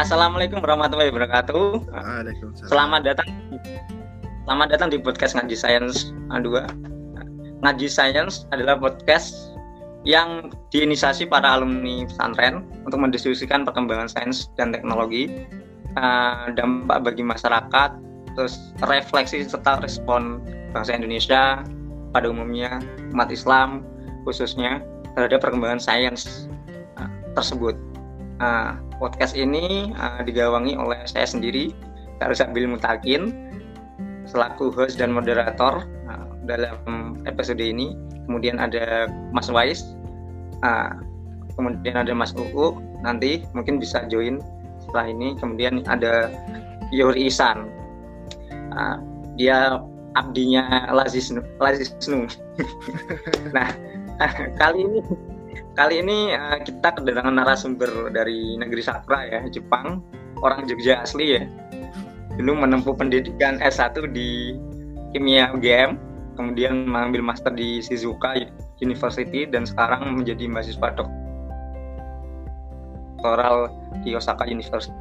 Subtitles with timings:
[0.00, 1.92] Assalamualaikum warahmatullahi wabarakatuh.
[1.92, 2.72] Waalaikumsalam.
[2.72, 3.28] Selamat datang.
[4.48, 6.64] Selamat datang di podcast Ngaji Science A2.
[7.60, 9.52] Ngaji Science adalah podcast
[10.08, 15.44] yang diinisiasi para alumni pesantren untuk mendiskusikan perkembangan sains dan teknologi,
[16.00, 17.92] uh, dampak bagi masyarakat,
[18.40, 18.56] terus
[18.88, 20.40] refleksi serta respon
[20.72, 21.60] bangsa Indonesia
[22.16, 22.80] pada umumnya,
[23.12, 23.84] umat Islam
[24.24, 24.80] khususnya
[25.12, 26.48] terhadap perkembangan sains
[26.96, 27.76] uh, tersebut.
[28.40, 31.76] Uh, podcast ini uh, digawangi oleh saya sendiri,
[32.16, 33.52] Kak Rusabil Mutakin,
[34.24, 37.92] selaku host dan moderator uh, dalam episode ini.
[38.24, 39.84] Kemudian ada Mas Wais,
[40.64, 40.96] uh,
[41.52, 44.40] kemudian ada Mas Uu, nanti mungkin bisa join
[44.88, 45.36] setelah ini.
[45.36, 46.32] Kemudian ada
[46.96, 47.68] Yuri Isan,
[48.72, 48.96] uh,
[49.36, 49.84] dia
[50.16, 51.44] abdinya Lazisnu.
[51.60, 52.24] Lazisnu.
[53.56, 53.68] nah,
[54.60, 55.00] kali ini
[55.80, 60.04] Kali ini uh, kita kedatangan narasumber dari negeri Sakura ya, Jepang,
[60.44, 61.48] orang Jogja asli ya.
[62.36, 64.60] Dulu menempuh pendidikan S1 di
[65.16, 65.96] kimia UGM,
[66.36, 68.36] kemudian mengambil master di Shizuoka
[68.84, 71.00] University dan sekarang menjadi mahasiswa
[73.16, 73.72] doktoral
[74.04, 74.92] di Osaka University.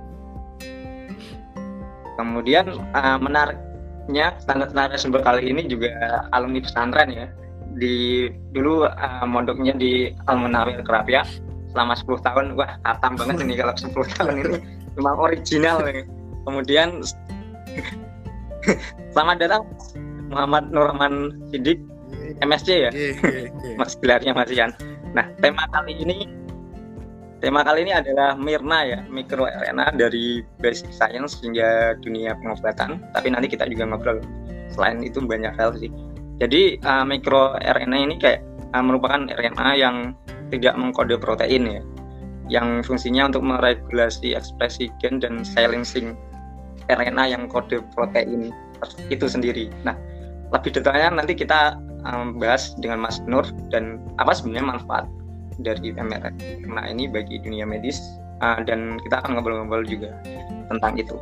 [2.16, 4.32] Kemudian uh, menariknya
[4.72, 5.92] narasumber kali ini juga
[6.32, 7.28] alumni pesantren ya,
[7.78, 11.22] di dulu uh, mondoknya di Almenawir Kerapia
[11.70, 14.58] selama 10 tahun wah katam banget ini kalau 10 tahun ini.
[14.98, 16.04] Memang original nih.
[16.48, 17.04] kemudian
[19.14, 19.64] selamat datang
[20.34, 21.78] Muhammad Nurrahman Sidik
[22.42, 22.92] MSC ya?
[23.78, 24.74] Mas gelarnya Mas Ian.
[25.14, 26.26] Nah tema kali ini
[27.38, 33.30] tema kali ini adalah Mirna ya mikro RNA dari basic science hingga dunia pengobatan tapi
[33.30, 34.18] nanti kita juga ngobrol.
[34.74, 35.92] Selain itu banyak hal sih
[36.40, 38.40] jadi uh, mikro RNA ini kayak
[38.72, 40.16] uh, merupakan RNA yang
[40.50, 41.82] tidak mengkode protein ya,
[42.50, 46.18] yang fungsinya untuk meregulasi ekspresi gen dan silencing
[46.90, 48.50] RNA yang kode protein
[49.14, 49.70] itu sendiri.
[49.86, 49.94] Nah,
[50.50, 55.06] lebih detailnya nanti kita um, bahas dengan Mas Nur dan apa sebenarnya manfaat
[55.60, 58.00] dari mRNA ini bagi dunia medis
[58.40, 60.16] uh, dan kita akan ngobrol-ngobrol juga
[60.72, 61.20] tentang itu.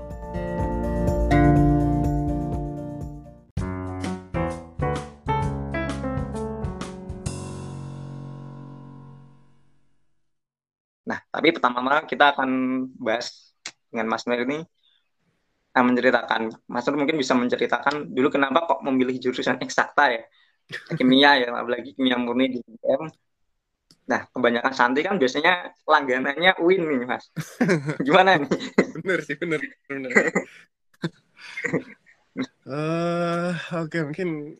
[11.38, 12.50] Tapi pertama kita akan
[12.98, 13.54] bahas
[13.94, 14.58] dengan Mas Nur ini
[15.78, 16.50] uh, menceritakan.
[16.66, 20.24] Mas Nur mungkin bisa menceritakan dulu kenapa kok memilih jurusan eksakta ya,
[20.98, 23.06] kimia ya, apalagi kimia murni di UGM.
[24.10, 27.30] Nah, kebanyakan santri kan biasanya langganannya UIN nih, Mas.
[28.08, 28.50] Gimana nih?
[28.98, 29.62] bener sih, bener.
[29.86, 30.12] bener.
[32.66, 33.54] uh,
[33.86, 34.58] Oke, okay, mungkin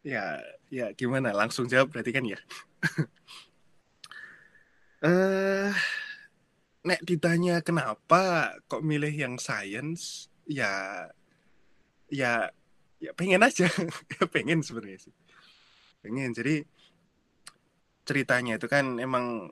[0.00, 0.40] ya
[0.72, 1.36] ya gimana?
[1.36, 2.40] Langsung jawab berarti kan ya.
[5.04, 5.76] Eh uh,
[6.86, 11.02] nek ditanya kenapa kok milih yang science ya
[12.06, 12.46] ya
[13.02, 13.66] ya pengen aja
[14.14, 15.14] ya pengen sebenarnya sih
[16.00, 16.62] pengen jadi
[18.06, 19.50] ceritanya itu kan emang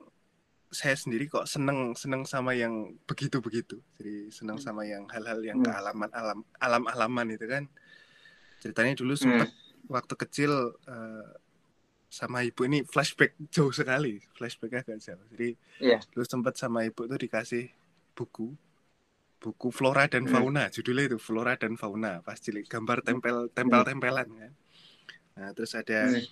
[0.71, 4.65] saya sendiri kok seneng seneng sama yang begitu begitu jadi seneng hmm.
[4.65, 5.67] sama yang hal-hal yang hmm.
[5.67, 7.67] kealaman alam alam alaman itu kan
[8.63, 9.91] ceritanya dulu sempat hmm.
[9.91, 11.31] waktu kecil uh,
[12.15, 16.01] sama ibu ini flashback jauh sekali flashback agak jauh jadi yeah.
[16.15, 17.75] dulu sempat sama ibu tuh dikasih
[18.15, 18.55] buku
[19.43, 20.31] buku flora dan hmm.
[20.31, 20.73] fauna hmm.
[20.79, 24.53] judulnya itu flora dan fauna pasti gambar tempel tempel tempelan kan
[25.35, 26.23] nah terus ada hmm.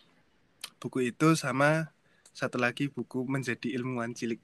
[0.78, 1.90] buku itu sama
[2.30, 4.40] satu lagi buku menjadi ilmuwan cilik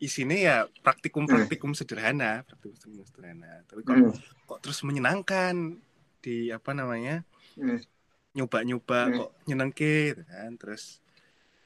[0.00, 1.78] isinya ya praktikum praktikum hmm.
[1.78, 4.16] sederhana praktikum sederhana tapi kok hmm.
[4.48, 5.76] kok terus menyenangkan
[6.24, 7.20] di apa namanya
[7.60, 7.99] hmm
[8.34, 9.14] nyoba-nyoba hmm.
[9.18, 11.02] kok nyenengke gitu kan terus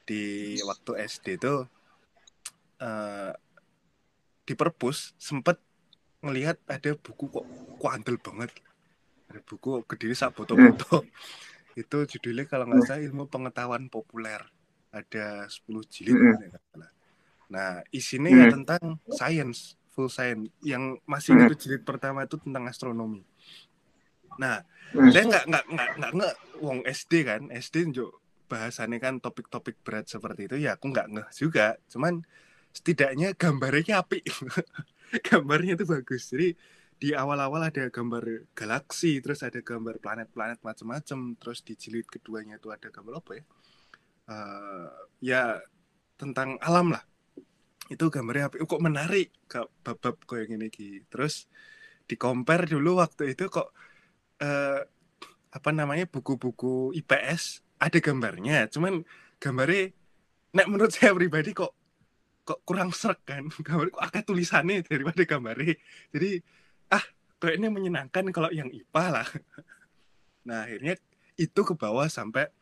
[0.05, 1.65] di waktu SD itu
[2.81, 3.33] uh,
[4.45, 5.61] di perpus sempet
[6.25, 7.47] ngelihat ada buku kok
[7.81, 8.53] kuandel banget
[9.29, 11.09] ada buku kediri sak foto-foto hmm.
[11.83, 12.89] itu judulnya kalau nggak hmm.
[12.89, 14.41] salah ilmu pengetahuan populer
[14.95, 16.81] ada 10 jilid hmm.
[17.53, 18.45] nah isinya ya hmm.
[18.49, 21.45] ya tentang science full science yang masih hmm.
[21.45, 23.21] itu jilid pertama itu tentang astronomi
[24.41, 25.11] nah Hmm.
[25.11, 26.35] Saya nggak nggak nggak nggak
[26.65, 28.13] wong SD kan SD njuk
[28.49, 31.77] bahasannya kan topik-topik berat seperti itu ya aku nggak ngeh juga.
[31.89, 32.25] Cuman
[32.75, 34.21] setidaknya gambarnya api
[35.29, 36.33] gambarnya itu bagus.
[36.33, 36.57] Jadi
[36.95, 42.71] di awal-awal ada gambar galaksi terus ada gambar planet-planet macam-macam terus di jilid keduanya itu
[42.73, 43.45] ada gambar apa ya?
[44.25, 44.89] Uh,
[45.21, 45.43] ya
[46.17, 47.05] tentang alam lah.
[47.93, 50.69] Itu gambarnya api kok menarik kak bab-bab kayak gini
[51.13, 51.49] terus
[52.05, 53.73] di compare dulu waktu itu kok
[54.45, 54.81] uh,
[55.55, 58.67] apa namanya buku-buku IPS ada gambarnya.
[58.67, 59.07] Cuman
[59.39, 59.95] gambarnya
[60.51, 61.71] nek menurut saya pribadi kok
[62.43, 63.47] kok kurang serak kan.
[63.67, 65.79] Gambar kok akeh tulisannya daripada gambarnya.
[66.13, 66.43] Jadi
[66.93, 67.05] ah
[67.39, 69.29] kayaknya menyenangkan kalau yang IPA lah.
[70.45, 71.01] Nah akhirnya
[71.41, 72.53] itu ke bawah sampai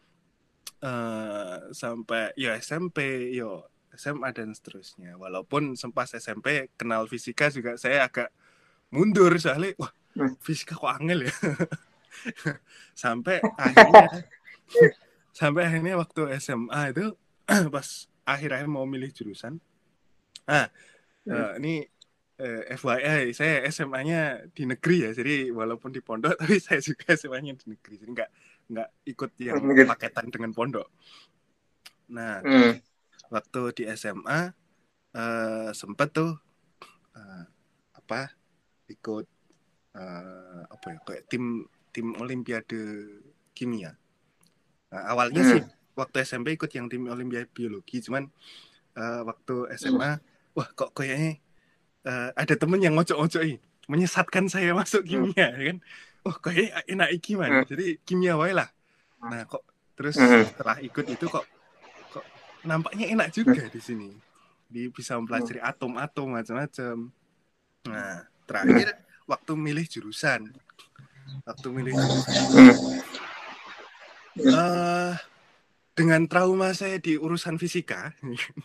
[0.87, 3.67] uh, sampai ya SMP yo
[3.99, 5.19] SMA dan seterusnya.
[5.19, 8.31] Walaupun sempat SMP kenal fisika juga saya agak
[8.95, 10.39] mundur soalnya wah hmm.
[10.39, 11.35] fisika kok angel ya
[13.03, 14.09] sampai akhirnya
[15.39, 17.17] sampai akhirnya waktu SMA itu
[17.75, 17.89] pas
[18.29, 19.59] akhir-akhir mau milih jurusan
[20.47, 20.69] ah
[21.27, 21.33] hmm.
[21.33, 21.87] uh, ini
[22.43, 27.15] uh, eh, FYI saya SMA-nya di negeri ya jadi walaupun di pondok tapi saya juga
[27.15, 28.31] SMA-nya di negeri jadi nggak
[28.73, 29.89] nggak ikut yang hmm.
[29.89, 30.89] paketan dengan pondok
[32.13, 32.83] nah hmm.
[33.33, 34.41] waktu di SMA uh,
[35.19, 36.33] eh, sempet tuh
[37.17, 37.45] uh,
[37.97, 38.35] apa
[38.91, 39.27] ikut
[39.97, 42.81] uh, apa ya kayak tim tim olimpiade
[43.53, 43.95] kimia
[44.93, 45.51] Nah, awalnya hmm.
[45.57, 45.63] sih
[45.97, 48.29] waktu SMP ikut yang tim Olimpiade Biologi, cuman
[49.01, 50.53] uh, waktu SMA, hmm.
[50.53, 51.41] wah kok kayaknya
[52.05, 53.57] uh, ada temen yang ngocok-ngocokin,
[53.89, 55.09] menyesatkan saya masuk hmm.
[55.09, 55.65] kimia, hmm.
[55.65, 55.77] kan?
[56.29, 57.67] Oh kayaknya enak iki man, hmm.
[57.73, 58.69] jadi kimia wae lah.
[59.25, 59.33] Hmm.
[59.33, 59.65] Nah kok
[59.97, 60.45] terus hmm.
[60.53, 61.47] setelah ikut itu kok
[62.13, 62.25] kok
[62.69, 63.73] nampaknya enak juga hmm.
[63.73, 64.11] di sini,
[64.69, 67.09] di bisa mempelajari atom-atom macam-macam.
[67.89, 68.93] Nah terakhir
[69.25, 70.53] waktu milih jurusan,
[71.45, 72.45] waktu milih jurusan
[74.41, 75.13] uh,
[75.93, 78.17] dengan trauma saya di urusan fisika,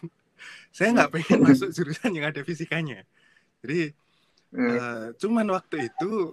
[0.75, 3.03] saya nggak pengen masuk jurusan yang ada fisikanya.
[3.63, 3.91] Jadi
[4.55, 6.31] uh, cuman waktu itu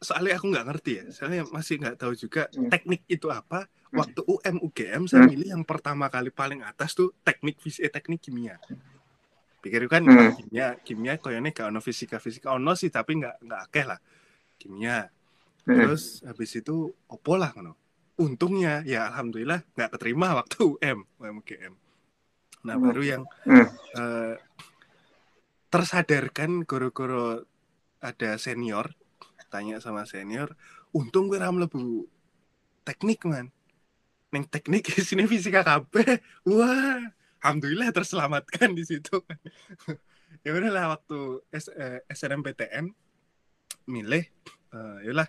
[0.00, 2.68] soalnya aku nggak ngerti ya, soalnya masih nggak tahu juga hmm.
[2.68, 3.68] teknik itu apa.
[3.90, 5.30] Waktu UM UGM saya hmm.
[5.34, 8.54] milih yang pertama kali paling atas tuh teknik fisika, eh, teknik kimia.
[9.58, 10.38] Pikir kan hmm.
[10.38, 13.98] kimia, kimia koyone gak ono fisika fisika ono sih tapi nggak nggak akeh lah
[14.62, 15.10] kimia.
[15.70, 17.78] Terus habis itu opo lah no
[18.20, 21.72] untungnya ya alhamdulillah nggak keterima waktu UM UMGM
[22.68, 22.84] nah hmm.
[22.84, 23.68] baru yang hmm.
[23.96, 24.36] uh,
[25.72, 27.48] tersadarkan goro-goro
[28.04, 28.92] ada senior
[29.48, 30.54] tanya sama senior
[30.94, 32.06] untung gue ram lebu
[32.86, 33.50] teknik man.
[34.30, 37.02] Neng teknik sini fisika KB wah
[37.42, 39.20] alhamdulillah terselamatkan di situ.
[40.40, 42.96] Ya udahlah waktu S, eh, SNMPTN
[43.90, 44.24] milih
[44.72, 45.28] uh, yalah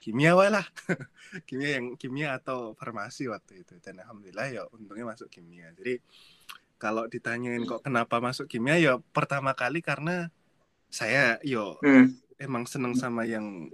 [0.00, 0.64] kimia wae lah.
[1.48, 3.76] Kimia yang kimia atau farmasi waktu itu.
[3.78, 5.70] Dan alhamdulillah ya untungnya masuk kimia.
[5.76, 6.00] Jadi
[6.80, 10.32] kalau ditanyain kok kenapa masuk kimia ya pertama kali karena
[10.88, 12.40] saya yo hmm.
[12.40, 13.68] emang seneng sama yang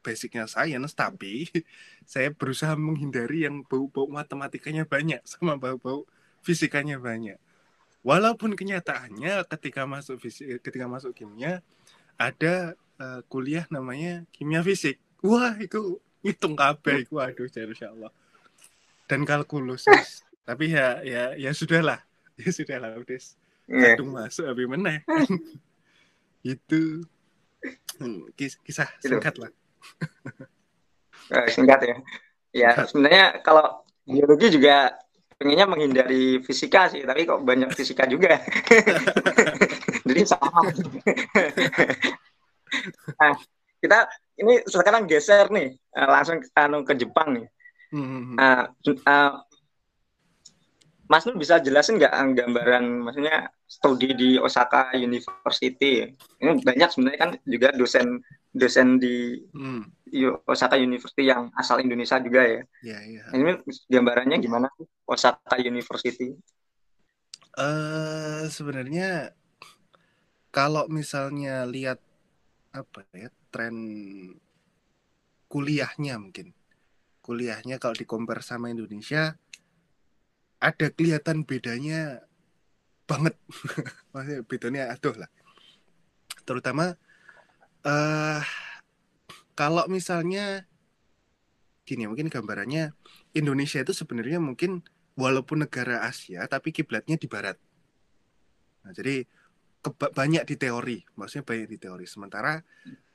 [0.00, 1.46] basicnya science tapi
[2.08, 6.08] saya berusaha menghindari yang bau-bau matematikanya banyak sama bau-bau
[6.40, 7.36] fisikanya banyak.
[8.00, 11.60] Walaupun kenyataannya ketika masuk fisik ketika masuk kimia
[12.16, 17.22] ada uh, kuliah namanya kimia fisik wah itu hitung kabeh iku.
[17.22, 18.10] Aduh insya Allah
[19.08, 19.88] dan kalkulus
[20.48, 21.98] tapi ya ya ya sudahlah.
[22.38, 23.18] Ya sudahlah udah
[23.66, 23.98] yeah.
[23.98, 25.02] kadung masuk tapi meneh.
[26.46, 27.02] Itu
[27.98, 29.50] hmm, kis kisah singkat lah.
[31.34, 31.96] Uh, singkat ya.
[32.54, 34.94] Ya sebenarnya kalau biologi juga
[35.34, 38.38] pengennya menghindari fisika sih tapi kok banyak fisika juga.
[40.06, 40.62] Jadi sama
[43.18, 43.34] nah,
[43.78, 47.46] kita ini sekarang geser nih uh, langsung anu ke Jepang nih.
[47.88, 48.68] Uh,
[49.08, 49.32] uh,
[51.08, 56.04] Mas Nur bisa jelasin nggak gambaran maksudnya studi di Osaka University?
[56.36, 58.20] Ini banyak sebenarnya kan juga dosen
[58.52, 60.12] dosen di hmm.
[60.44, 62.62] Osaka University yang asal Indonesia juga ya.
[62.84, 63.26] Yeah, yeah.
[63.32, 64.68] Ini gambarannya gimana
[65.08, 66.36] Osaka University?
[67.56, 69.32] Uh, sebenarnya
[70.52, 72.04] kalau misalnya lihat
[72.76, 73.76] apa ya tren
[75.48, 76.52] kuliahnya mungkin.
[77.24, 79.36] Kuliahnya kalau dikompar sama Indonesia
[80.58, 82.24] ada kelihatan bedanya
[83.08, 83.34] banget.
[84.12, 85.30] Maksudnya bedanya aduh lah.
[86.44, 86.96] Terutama
[87.84, 88.40] uh,
[89.56, 90.64] kalau misalnya
[91.88, 92.92] gini mungkin gambarannya
[93.32, 94.84] Indonesia itu sebenarnya mungkin
[95.16, 97.56] walaupun negara Asia tapi kiblatnya di barat.
[98.84, 99.24] Nah, jadi
[99.94, 102.58] banyak di teori maksudnya banyak di teori sementara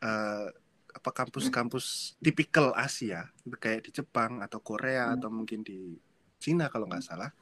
[0.01, 0.48] uh,
[0.93, 3.27] apa kampus-kampus tipikal Asia
[3.60, 5.15] kayak di Jepang atau Korea hmm.
[5.20, 5.98] atau mungkin di
[6.38, 7.34] Cina kalau nggak salah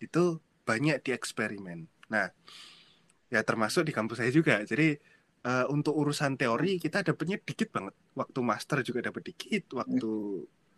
[0.00, 1.86] itu banyak di eksperimen.
[2.10, 2.26] Nah,
[3.30, 4.62] ya termasuk di kampus saya juga.
[4.64, 4.96] Jadi
[5.46, 7.94] uh, untuk urusan teori kita dapatnya dikit banget.
[8.16, 10.10] Waktu master juga dapat dikit, waktu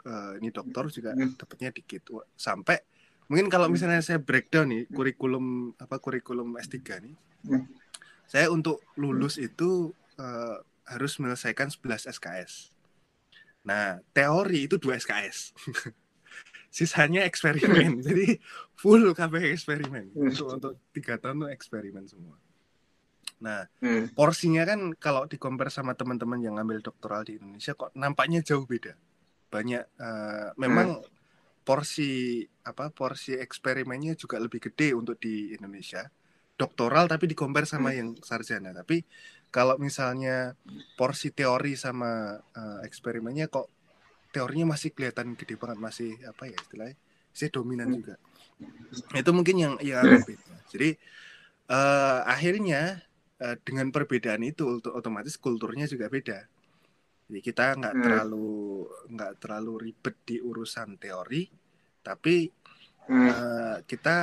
[0.06, 1.38] uh, ini doktor juga hmm.
[1.38, 2.12] dapatnya dikit.
[2.34, 2.82] Sampai
[3.30, 3.75] mungkin kalau hmm.
[3.78, 7.14] misalnya saya breakdown nih kurikulum apa kurikulum S3 nih.
[8.33, 10.57] Saya untuk lulus itu uh,
[10.89, 12.73] harus menyelesaikan 11 SKS.
[13.69, 15.53] Nah, teori itu 2 SKS.
[16.73, 18.01] sisanya eksperimen.
[18.09, 18.41] Jadi
[18.73, 20.17] full KB eksperimen.
[20.17, 20.33] Hmm.
[20.33, 22.41] Untuk untuk tiga tahun tuh eksperimen semua.
[23.45, 24.09] Nah, Hmm.
[24.17, 28.65] porsinya kan kalau di compare sama teman-teman yang ngambil doktoral di Indonesia kok nampaknya jauh
[28.65, 28.97] beda.
[29.53, 31.05] Banyak eh, memang
[31.62, 36.09] porsi apa porsi eksperimennya juga lebih gede untuk di Indonesia.
[36.62, 38.71] Doktoral tapi di compare sama yang sarjana.
[38.71, 39.02] Tapi
[39.50, 40.54] kalau misalnya
[40.99, 43.66] porsi teori sama eh, eksperimennya kok
[44.35, 46.97] teorinya masih kelihatan gede banget masih apa ya istilahnya
[47.35, 47.99] masih dominan Hmm.
[47.99, 48.14] juga.
[49.12, 50.54] Itu mungkin yang yang agak beda.
[50.73, 50.88] Jadi
[51.78, 52.83] eh, akhirnya
[53.42, 56.38] eh, dengan perbedaan itu ot- otomatis kulturnya juga beda.
[57.28, 58.04] Jadi kita nggak Hmm.
[58.04, 58.49] terlalu
[59.12, 61.42] nggak terlalu ribet di urusan teori,
[62.07, 62.37] tapi
[63.09, 63.28] Hmm.
[63.28, 64.16] eh, kita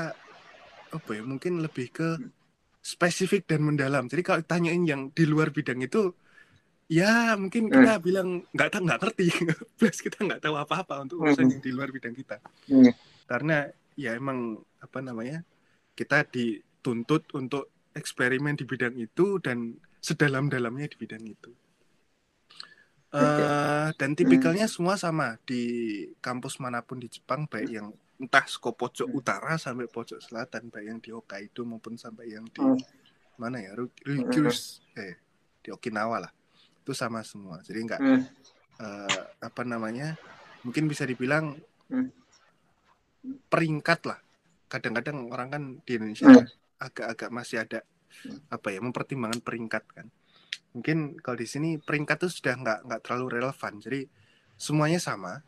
[0.97, 2.07] apa ya mungkin lebih ke
[2.91, 4.05] spesifik dan mendalam.
[4.11, 6.15] Jadi kalau tanyain yang di luar bidang itu,
[6.89, 9.27] ya mungkin kita bilang nggak tahu nggak ngerti,
[9.77, 11.53] plus kita nggak tahu apa-apa untuk urusan Hmm.
[11.53, 12.37] yang di luar bidang kita.
[12.69, 12.91] Hmm.
[13.29, 13.67] Karena
[13.99, 14.39] ya emang
[14.85, 15.43] apa namanya
[15.99, 17.63] kita dituntut untuk
[17.99, 21.51] eksperimen di bidang itu dan sedalam-dalamnya di bidang itu.
[23.09, 25.61] Eh, dan tipikalnya semua sama di
[26.21, 27.87] kampus mana pun di Jepang baik yang
[28.19, 29.17] entah ke pojok Hmm.
[29.17, 32.75] utara sampai pojok selatan baik yang di Hokkaido maupun sampai yang di Hmm.
[33.39, 35.15] mana ya Ru- Ryukyus eh
[35.63, 36.31] di Okinawa lah
[36.83, 38.21] itu sama semua jadi nggak Hmm.
[38.79, 40.19] eh, apa namanya
[40.67, 41.55] mungkin bisa dibilang
[41.87, 42.11] Hmm.
[43.47, 44.19] peringkat lah
[44.67, 46.45] kadang-kadang orang kan di Indonesia Hmm.
[46.79, 47.79] agak-agak masih ada
[48.27, 48.43] Hmm.
[48.51, 50.11] apa ya mempertimbangkan peringkat kan
[50.75, 54.05] mungkin kalau di sini peringkat itu sudah nggak nggak terlalu relevan jadi
[54.59, 55.39] semuanya sama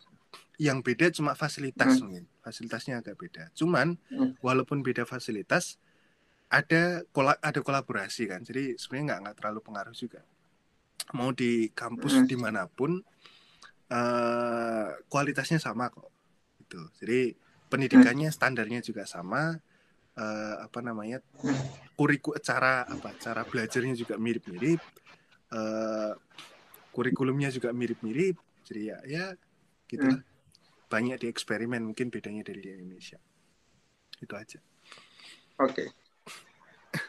[0.56, 2.08] yang beda cuma fasilitas Hmm.
[2.08, 3.54] mungkin fasilitasnya agak beda.
[3.54, 4.34] Cuman Hmm.
[4.42, 5.78] walaupun beda fasilitas
[6.52, 8.44] ada kola ada kolaborasi kan.
[8.44, 10.22] Jadi sebenarnya nggak nggak terlalu pengaruh juga.
[11.16, 12.28] Mau di kampus Hmm.
[12.28, 13.00] di mana pun
[13.92, 16.08] eh kualitasnya sama kok
[16.64, 16.82] gitu.
[17.04, 17.36] Jadi
[17.72, 19.56] pendidikannya standarnya juga sama.
[20.12, 21.24] Eh, apa namanya
[21.96, 24.82] kuriku cara apa cara belajarnya juga mirip-mirip.
[25.52, 26.14] Eh,
[26.92, 28.36] kurikulumnya juga mirip-mirip.
[28.68, 29.26] Jadi ya ya
[29.88, 30.08] gitu
[30.92, 33.16] banyak di eksperimen mungkin bedanya dari di Indonesia
[34.20, 34.60] itu aja
[35.62, 35.94] Oke.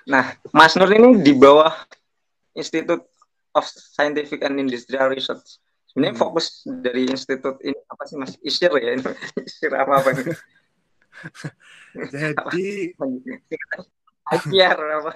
[0.05, 1.73] Nah, Mas Nur ini di bawah
[2.53, 3.09] Institute
[3.57, 5.57] of Scientific and Industrial Research.
[5.89, 6.25] Sebenarnya Hmm.
[6.29, 8.37] fokus dari institut ini apa sih Mas?
[8.45, 8.93] ISIR ya?
[8.93, 9.05] ini?
[9.49, 10.25] ISIR apa apa ini?
[12.12, 12.93] jadi
[14.37, 15.12] IPR apa?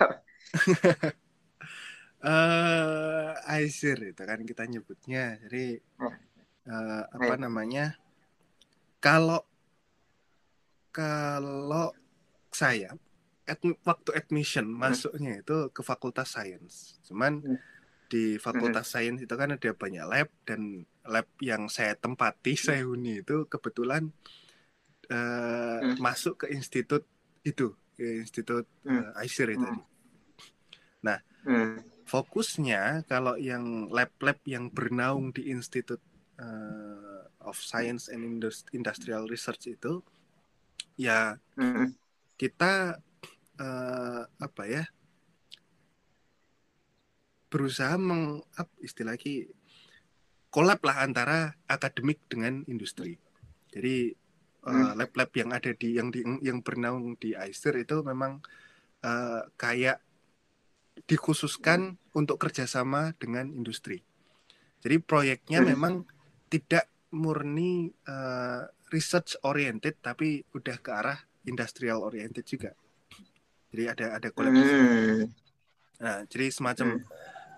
[2.26, 3.30] eh
[3.64, 5.80] ISIR itu kan kita nyebutnya jadi
[6.68, 7.96] eh, apa namanya
[8.98, 9.42] kalau
[10.90, 11.92] kalau
[12.50, 12.96] saya
[13.44, 17.58] ad- waktu admission masuknya itu ke Fakultas Sains cuman Hmm.
[18.06, 23.22] di Fakultas Sains itu kan ada banyak lab dan lab yang saya tempati saya huni
[23.22, 24.10] itu kebetulan
[25.06, 25.94] Hmm.
[26.02, 27.06] masuk ke institut
[27.46, 29.14] itu ke institut Hmm.
[29.14, 29.62] eh, itu Hmm.
[29.62, 29.82] tadi
[31.46, 31.78] Hmm.
[32.06, 36.02] fokusnya kalau yang lab-lab yang bernaung di Institute
[36.42, 37.05] eh,
[37.46, 40.02] of Science and Indus- Industrial Research itu
[40.98, 41.94] ya Hmm.
[42.36, 43.00] kita
[43.56, 44.84] eh, apa ya
[47.48, 48.44] berusaha meng
[48.82, 49.48] istilah lagi
[50.52, 53.16] kolab lah antara akademik dengan industri.
[53.70, 54.98] Jadi eh, Hmm.
[54.98, 58.42] lab-lab yang ada di yang di yang bernaung di ICER itu memang
[59.06, 60.02] eh, kayak
[61.06, 64.02] dikhususkan untuk kerjasama dengan industri.
[64.82, 65.70] Jadi proyeknya Hmm.
[65.76, 65.94] memang
[66.50, 71.18] tidak murni eh, research oriented tapi udah ke arah
[71.48, 72.76] industrial oriented juga.
[73.72, 74.76] Jadi ada ada kolaborasi.
[74.76, 75.24] Hmm.
[75.96, 77.00] Nah, jadi semacam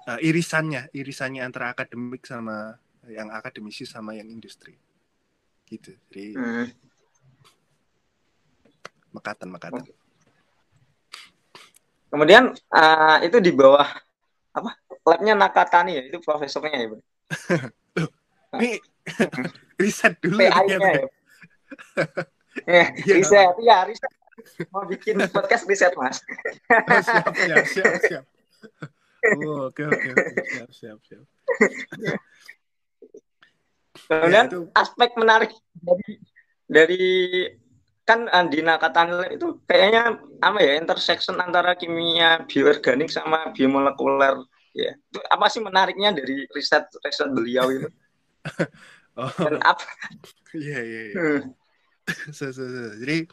[0.09, 2.79] eh, irisannya, irisannya antara akademik sama
[3.11, 4.79] yang akademisi sama yang industri.
[5.67, 5.99] Gitu.
[6.09, 6.69] Jadi Hmm.
[9.12, 9.85] mekatan mekatan.
[12.09, 13.85] Kemudian eh, itu di bawah
[14.55, 14.71] apa?
[15.09, 17.00] Labnya Nakatani ya, itu profesornya ya, Bro?
[18.61, 18.81] Ini
[19.83, 21.07] riset dulu ya, PI-nya ya.
[22.67, 23.15] Eh, Iya.
[23.15, 24.12] riset, ya riset.
[24.71, 26.19] Mau bikin podcast riset, Mas.
[26.91, 28.25] Oh, siap, siap, siap, siap.
[29.43, 31.25] Oh, oke, oke, oke, siap, siap, siap.
[34.09, 36.11] Kemudian Ya, itu aspek menarik dari
[36.65, 37.03] dari
[38.09, 44.38] kan eh, di Nakatani itu kayaknya apa ya intersection antara kimia bioorganik sama biomolekuler
[44.73, 44.97] ya.
[44.97, 47.88] Itu apa sih menariknya dari riset riset beliau itu?
[49.19, 49.85] Oh, Dan apa?
[50.55, 51.19] iya, iya, iya.
[52.33, 52.97] So, so, so.
[52.97, 53.29] Jadi,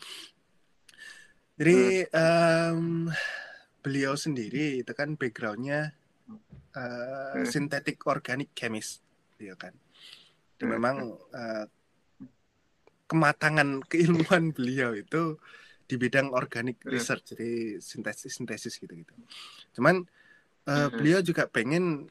[1.55, 3.07] jadi em,
[3.79, 5.95] beliau sendiri itu kan backgroundnya
[6.75, 7.47] eh, Hmm.
[7.47, 8.99] synthetic organic chemist,
[9.39, 9.71] ya kan.
[10.59, 10.75] Dia Hmm.
[10.75, 10.95] memang
[11.31, 11.65] eh,
[13.05, 15.37] kematangan keilmuan beliau itu
[15.85, 19.13] di bidang organic research jadi sintesis sintesis gitu gitu
[19.77, 20.01] cuman
[20.65, 20.89] Hmm.
[20.97, 22.09] beliau juga pengen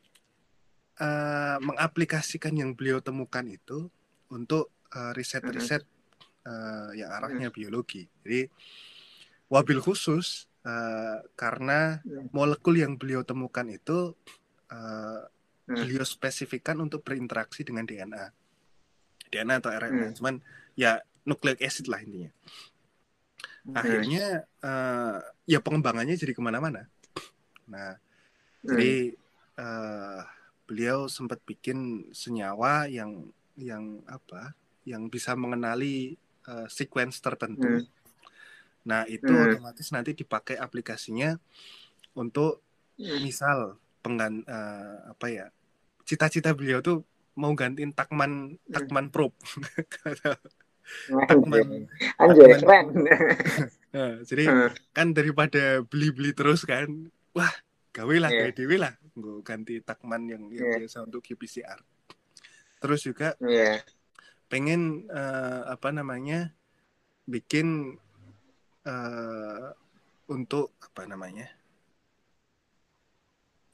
[1.01, 3.91] eh, mengaplikasikan yang beliau temukan itu
[4.31, 5.83] untuk eh, riset-riset
[6.47, 8.07] eh, yang arahnya biologi.
[8.23, 8.47] Jadi
[9.51, 12.29] wabil khusus eh, karena Hmm.
[12.33, 14.15] molekul yang beliau temukan itu
[14.75, 15.81] Hmm.
[15.81, 18.27] beliau spesifikkan untuk berinteraksi dengan DNA
[19.31, 20.17] DNA atau RNA Hmm.
[20.19, 20.35] cuman
[20.75, 22.31] ya nucleic acid lah intinya.
[23.73, 26.85] Akhirnya eh, ya pengembangannya jadi ke mana-mana.
[27.71, 27.97] Nah
[28.61, 29.15] jadi
[29.57, 30.21] eh,
[30.65, 34.53] beliau sempat bikin senyawa yang yang apa
[34.85, 37.87] yang bisa mengenali eh, sequence tertentu Hmm.
[38.85, 39.49] nah itu Hmm.
[39.49, 41.37] otomatis nanti dipakai aplikasinya
[42.13, 42.61] untuk
[42.95, 43.21] Hmm.
[43.21, 45.47] misal penggan eh, apa ya
[46.05, 47.01] cita-cita beliau tuh
[47.35, 48.71] mau gantiin Takman Hmm.
[48.71, 49.35] Takman Probe
[51.09, 51.65] Anjay,
[52.21, 52.87] Anjay, keren.
[53.95, 54.71] Nah, jadi Hmm.
[54.91, 56.91] kan daripada beli-beli terus kan
[57.31, 57.51] wah
[57.95, 58.59] gawe lah gawe Iya.
[58.59, 60.79] dewe lah gue ganti takman yang, yang Iya.
[60.83, 61.79] biasa untuk qPCR
[62.83, 63.81] terus juga Iya.
[64.51, 66.51] pengen eh, apa namanya
[67.25, 67.97] bikin
[68.85, 69.67] eh,
[70.29, 71.49] untuk apa namanya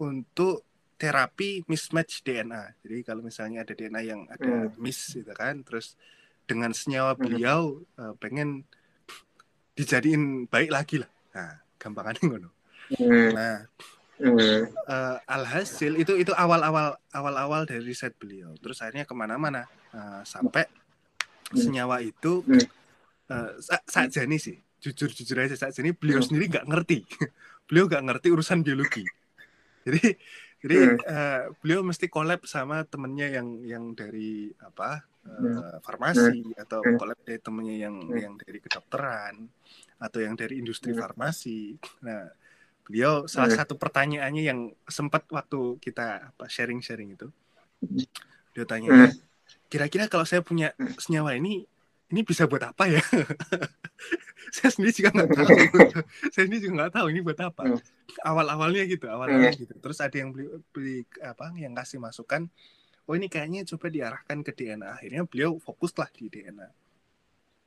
[0.01, 0.65] untuk
[1.01, 4.77] terapi mismatch DNA jadi kalau misalnya ada DNA yang ada Hmm.
[4.77, 5.97] miss gitu kan terus
[6.45, 7.25] dengan senyawa Hmm.
[7.25, 7.61] beliau
[7.97, 8.65] eh, pengen
[9.73, 12.51] dijadiin baik lagi lah nah gampangannya ngono
[12.91, 13.33] Hmm.
[13.33, 13.65] nah
[14.21, 14.69] Hmm.
[14.85, 20.71] eh, alhasil itu itu awal-awal awal-awal dari riset beliau terus akhirnya ke mana-mana Eh, sampai
[21.51, 21.59] Hmm.
[21.59, 22.63] senyawa itu Hmm.
[23.27, 26.31] eh, sa- saat jani sih jujur jujur aja saat jani beliau Hmm.
[26.31, 26.99] sendiri nggak ngerti
[27.67, 29.03] beliau nggak ngerti urusan biologi
[29.83, 30.15] jadi
[30.63, 30.99] jadi Hmm.
[31.11, 35.61] eh, beliau mesti collab sama temennya yang yang dari apa Hmm.
[35.85, 39.35] farmasi atau collab dari temennya yang yang dari kedokteran
[40.01, 42.25] atau yang dari industri farmasi nah
[42.91, 43.59] beliau salah Hmm.
[43.63, 47.31] satu pertanyaannya yang sempat waktu kita apa sharing-sharing itu.
[48.51, 49.11] Dia tanya Hmm.
[49.71, 51.63] kira-kira kalau saya punya senyawa ini
[52.11, 52.99] ini bisa buat apa ya?
[54.51, 55.47] Saya sendiri juga nggak tahu.
[56.35, 57.63] Saya sendiri juga nggak tahu ini buat apa.
[57.71, 57.79] Hmm.
[58.27, 59.71] awal-awalnya gitu awal-awalnya gitu.
[59.79, 62.51] Terus ada yang beli, beli apa yang kasih masukan
[63.07, 66.67] oh ini kayaknya coba diarahkan ke DNA akhirnya beliau fokuslah di DNA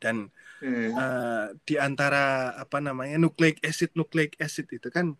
[0.03, 0.27] dan
[0.59, 0.91] Hmm.
[0.91, 5.15] eh, di antara apa namanya nucleic acid nucleic acid itu kan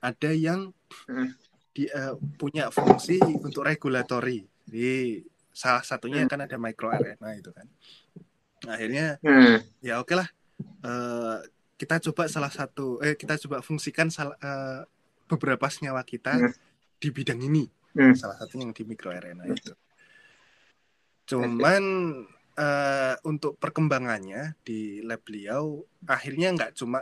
[0.00, 0.72] ada yang
[1.08, 1.32] Hmm.
[1.72, 6.30] di, eh, punya fungsi untuk regulatory jadi salah satunya Hmm.
[6.32, 7.64] kan ada microRNA itu kan
[8.66, 9.64] akhirnya Hmm.
[9.80, 10.28] ya oke lah
[10.80, 11.38] Eh,
[11.76, 14.80] kita coba salah satu eh kita coba fungsikan sal- eh,
[15.28, 16.52] beberapa senyawa kita Hmm.
[16.96, 18.16] di bidang ini Hmm.
[18.16, 19.76] salah satunya yang di microRNA itu
[21.26, 21.82] cuman
[22.56, 27.00] eh, untuk perkembangannya di lab beliau akhirnya nggak cuma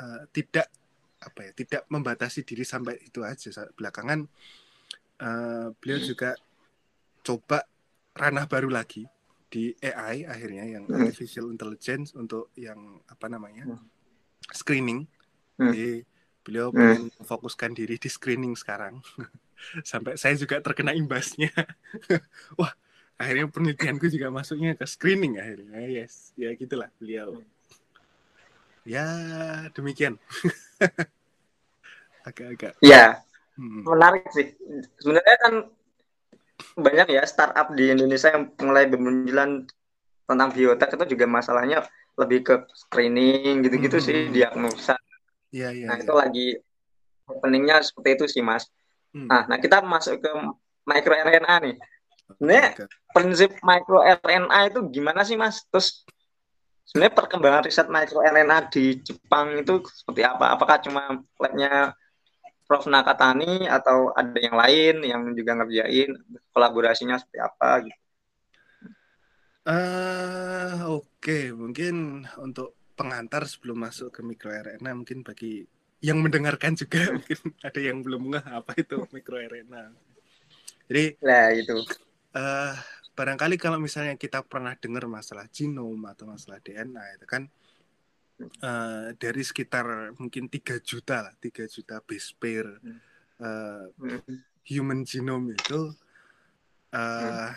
[0.00, 0.68] eh, tidak
[1.16, 4.24] apa ya tidak membatasi diri sampai itu aja belakangan
[5.20, 6.36] eh, beliau juga
[7.26, 7.64] coba
[8.16, 9.04] ranah baru lagi
[9.46, 11.06] di AI akhirnya yang Hmm.
[11.06, 13.80] artificial intelligence untuk yang apa namanya Hmm.
[14.52, 15.06] screening
[15.58, 15.72] Hmm.
[15.72, 16.04] jadi
[16.44, 16.78] beliau Hmm.
[16.78, 19.00] pengen fokuskan diri di screening sekarang
[19.90, 21.50] sampai saya juga terkena imbasnya
[22.60, 22.72] wah
[23.16, 27.40] akhirnya penelitianku juga masuknya ke screening akhirnya yes ya gitulah beliau
[28.84, 29.04] ya
[29.72, 30.14] demikian
[32.26, 33.22] agak-agak Ya,
[33.54, 33.86] hmm.
[33.86, 34.50] menarik sih.
[34.98, 35.54] Sebenarnya kan
[36.74, 39.62] banyak ya startup di Indonesia yang mulai bermunculan
[40.26, 41.86] tentang biotek itu juga masalahnya
[42.18, 44.06] lebih ke screening gitu-gitu Hmm.
[44.06, 44.98] sih diagnosa.
[45.54, 46.02] ya ya, Nah, ya.
[46.02, 46.46] itu lagi
[47.30, 48.66] openingnya seperti itu sih, Mas.
[49.14, 49.30] Hmm.
[49.30, 50.30] Nah, nah kita masuk ke
[50.82, 51.76] microRNA nih.
[52.26, 55.62] Sebenarnya prinsip microRNA itu gimana sih, Mas?
[55.70, 56.02] Terus
[56.82, 60.58] sebenarnya perkembangan riset microRNA di Jepang itu seperti apa?
[60.58, 61.94] Apakah cuma labnya
[62.66, 66.18] Prof Nakatani atau ada yang lain yang juga ngerjain
[66.50, 68.00] kolaborasinya seperti apa gitu?
[69.66, 75.66] Eh, oke, mungkin untuk pengantar sebelum masuk ke microRNA mungkin bagi
[75.98, 79.94] yang mendengarkan juga mungkin ada yang belum ngeh apa itu microRNA.
[80.86, 81.76] Jadi Nah, itu.
[82.36, 82.74] Eh
[83.16, 87.48] barangkali kalau misalnya kita pernah dengar masalah genom atau masalah DNA itu kan
[88.60, 92.68] eh, dari sekitar mungkin 3 juta lah, 3 juta base pair
[93.40, 93.84] eh,
[94.68, 95.80] human genome itu
[96.92, 97.52] eh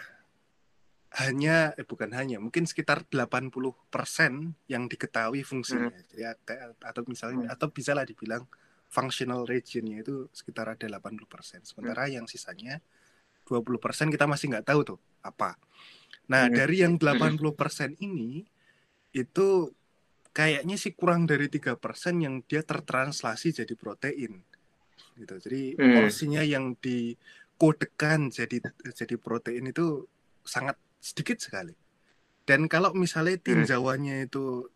[1.10, 3.74] hanya eh bukan hanya mungkin sekitar 80%
[4.70, 5.90] yang diketahui fungsinya.
[6.06, 7.56] Jadi ada- atau misalnya Hmm.
[7.58, 8.46] atau bisa lah dibilang
[8.88, 11.66] functional regionnya itu sekitar ada 80%.
[11.66, 12.78] Sementara yang sisanya
[13.50, 15.58] 20% kita masih nggak tahu tuh apa.
[16.30, 16.54] Nah, Hmm.
[16.54, 18.46] dari yang 80% ini
[19.10, 19.74] itu
[20.30, 24.46] kayaknya sih kurang dari tiga persen yang dia tertranslasi jadi protein
[25.18, 25.94] gitu jadi Hmm.
[25.98, 28.62] porsinya yang dikodekan jadi
[28.94, 30.06] jadi protein itu
[30.46, 31.74] sangat sedikit sekali
[32.46, 33.66] dan kalau misalnya Hmm.
[33.66, 34.70] tinjauannya itu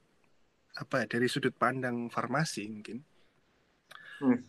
[0.73, 3.05] apa ya, dari sudut pandang farmasi mungkin
[4.19, 4.41] Hmm.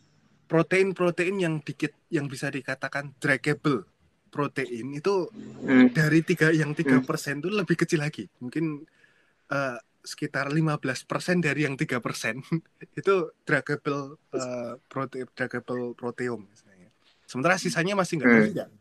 [0.48, 3.84] protein-protein yang dikit yang bisa dikatakan draggable
[4.34, 5.30] protein itu
[5.62, 5.94] Hmm.
[5.94, 7.06] dari tiga yang tiga Hmm.
[7.06, 8.82] persen itu lebih kecil lagi mungkin
[9.54, 12.42] eh, sekitar 15% dari yang tiga persen
[12.98, 16.90] itu draggable eh, prote draggable proteome misalnya
[17.30, 18.74] sementara sisanya masih nggak Hmm.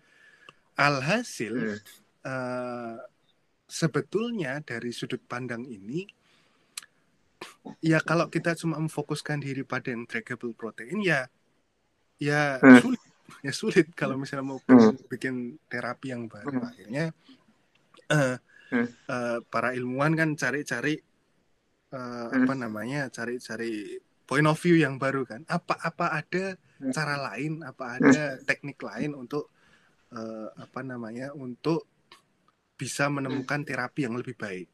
[0.73, 1.77] alhasil Hmm.
[2.25, 2.97] eh,
[3.69, 6.09] sebetulnya dari sudut pandang ini
[7.79, 11.27] ya kalau kita cuma memfokuskan diri pada yang draggable protein ya
[12.19, 12.79] ya Hmm.
[12.79, 13.02] sulit
[13.41, 14.93] ya sulit kalau misalnya mau Hmm.
[15.09, 16.69] bikin terapi yang baru Hmm.
[16.69, 17.05] akhirnya
[18.13, 18.37] Hmm.
[19.09, 21.01] eh, para ilmuwan kan cari-cari
[21.93, 22.29] Hmm.
[22.41, 26.89] apa namanya cari-cari point of view yang baru kan apa apa ada Hmm.
[26.89, 29.49] cara lain apa ada teknik lain untuk
[30.13, 31.89] eh, apa namanya untuk
[32.77, 34.69] bisa menemukan terapi yang lebih baik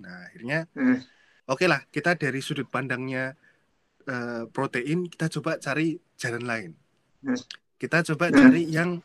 [0.00, 1.00] nah akhirnya Hmm.
[1.48, 3.32] oke lah kita dari sudut pandangnya
[4.56, 6.70] protein kita coba cari jalan lain
[7.24, 7.36] Hmm.
[7.78, 8.38] Kita coba Hmm.
[8.38, 8.98] cari yang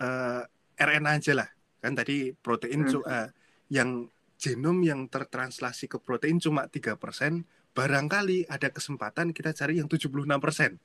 [0.00, 0.42] eh,
[0.74, 3.04] RNA aja lah kan tadi protein Hmm.
[3.06, 3.28] eh,
[3.70, 4.10] yang
[4.40, 10.76] genom yang tertranslasi ke protein cuma tiga persen barangkali ada kesempatan kita cari yang 76%.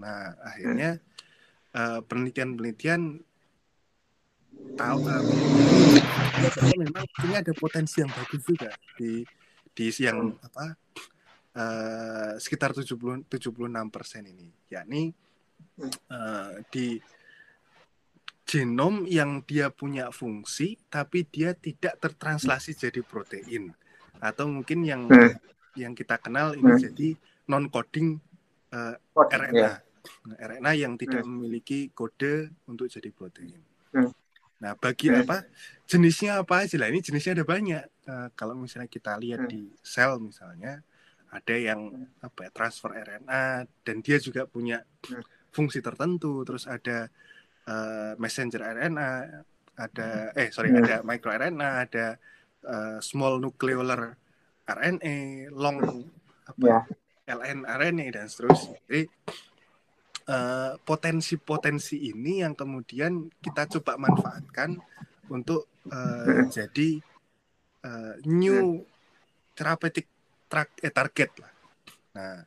[0.00, 0.96] Nah, akhirnya
[1.70, 3.22] eh, penelitian-penelitian
[4.74, 5.20] tahu bahwa
[6.80, 9.22] memang ini ada potensi yang bagus juga di
[9.70, 10.74] di yang apa
[11.54, 15.14] eh, sekitar 70 76% ini, yakni
[15.86, 16.86] eh, di
[18.44, 23.70] genom yang dia punya fungsi tapi dia tidak tertranslasi jadi protein
[24.18, 25.38] atau mungkin yang Hmm.
[25.78, 26.82] yang kita kenal ini Hmm.
[26.82, 27.08] jadi
[27.46, 28.18] non coding
[28.70, 29.72] Coding, RNA ya.
[30.26, 33.58] Nah, RNA yang tidak memiliki kode untuk jadi protein.
[33.94, 34.10] Hmm.
[34.62, 35.26] Nah, bagi Hmm.
[35.26, 35.42] apa
[35.86, 36.88] jenisnya apa aja lah?
[36.90, 37.84] Ini jenisnya ada banyak.
[37.86, 39.50] Eh, kalau misalnya kita lihat Hmm.
[39.50, 40.82] di sel misalnya,
[41.30, 45.22] ada yang apa ya, transfer RNA dan dia juga punya Hmm.
[45.50, 46.42] Fungsi tertentu.
[46.46, 47.06] Terus ada
[47.66, 49.10] eh, messenger RNA,
[49.76, 50.80] ada eh sorry Hmm.
[50.82, 52.06] ada microRNA, ada
[52.64, 54.16] eh, small nucleolar
[54.66, 55.78] RNA, long
[56.46, 56.80] apa Ya.
[57.30, 58.74] LNRNA dan seterusnya.
[58.90, 59.06] Jadi
[60.30, 64.78] eh, potensi-potensi ini yang kemudian kita coba manfaatkan
[65.30, 66.88] untuk eh, jadi
[67.86, 68.82] eh, new
[69.54, 70.06] therapeutic
[70.50, 71.52] track, eh, target lah.
[72.18, 72.38] Nah,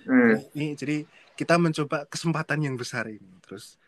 [0.00, 0.32] Hmm.
[0.56, 1.04] ini jadi
[1.40, 3.32] kita mencoba kesempatan yang besar ini.
[3.40, 3.80] Terus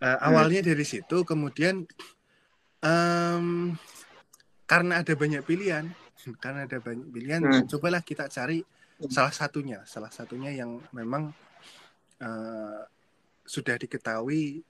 [0.00, 1.84] eh, awalnya dari situ, kemudian
[2.80, 3.76] em,
[4.64, 5.84] karena ada banyak pilihan,
[6.42, 7.68] karena ada banyak pilihan, Hmm.
[7.68, 8.64] cobalah kita cari
[9.12, 11.36] salah satunya, salah satunya yang memang
[12.24, 12.80] eh,
[13.44, 14.64] sudah diketahui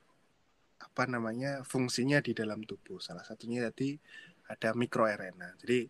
[0.83, 2.99] apa namanya fungsinya di dalam tubuh.
[2.99, 3.95] Salah satunya tadi
[4.51, 5.63] ada mikroRNA.
[5.63, 5.87] Jadi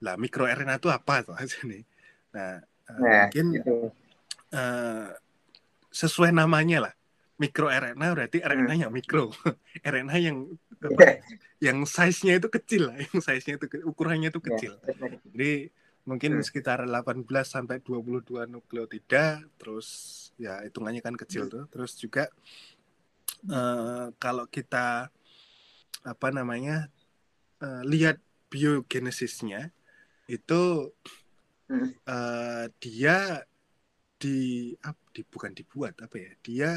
[0.00, 1.84] lah mikroRNA itu apa tuh aja nih?
[2.32, 3.92] Nah, eh, Nah, mungkin gitu.
[4.56, 5.06] eh,
[5.90, 6.94] sesuai namanya lah.
[7.38, 9.30] MikroRNA berarti RNA yang mikro.
[9.86, 10.36] RNA yang
[10.90, 11.22] apa,
[11.62, 14.74] yang size-nya itu kecil lah, yang size-nya itu ukurannya itu kecil.
[15.30, 15.70] Jadi
[16.02, 16.44] mungkin Hmm.
[16.44, 19.88] sekitar 18 sampai 22 nukleotida, terus
[20.34, 21.52] ya hitungannya kan kecil Hmm.
[21.52, 21.64] tuh.
[21.70, 22.26] Terus juga
[23.46, 25.06] eh, kalau kita
[26.02, 26.90] apa namanya
[27.62, 28.18] eh, lihat
[28.50, 29.70] biogenesisnya
[30.26, 30.90] itu
[31.68, 31.92] Hmm.
[31.92, 33.44] eh, dia
[34.18, 34.74] di,
[35.14, 36.70] di bukan dibuat apa ya dia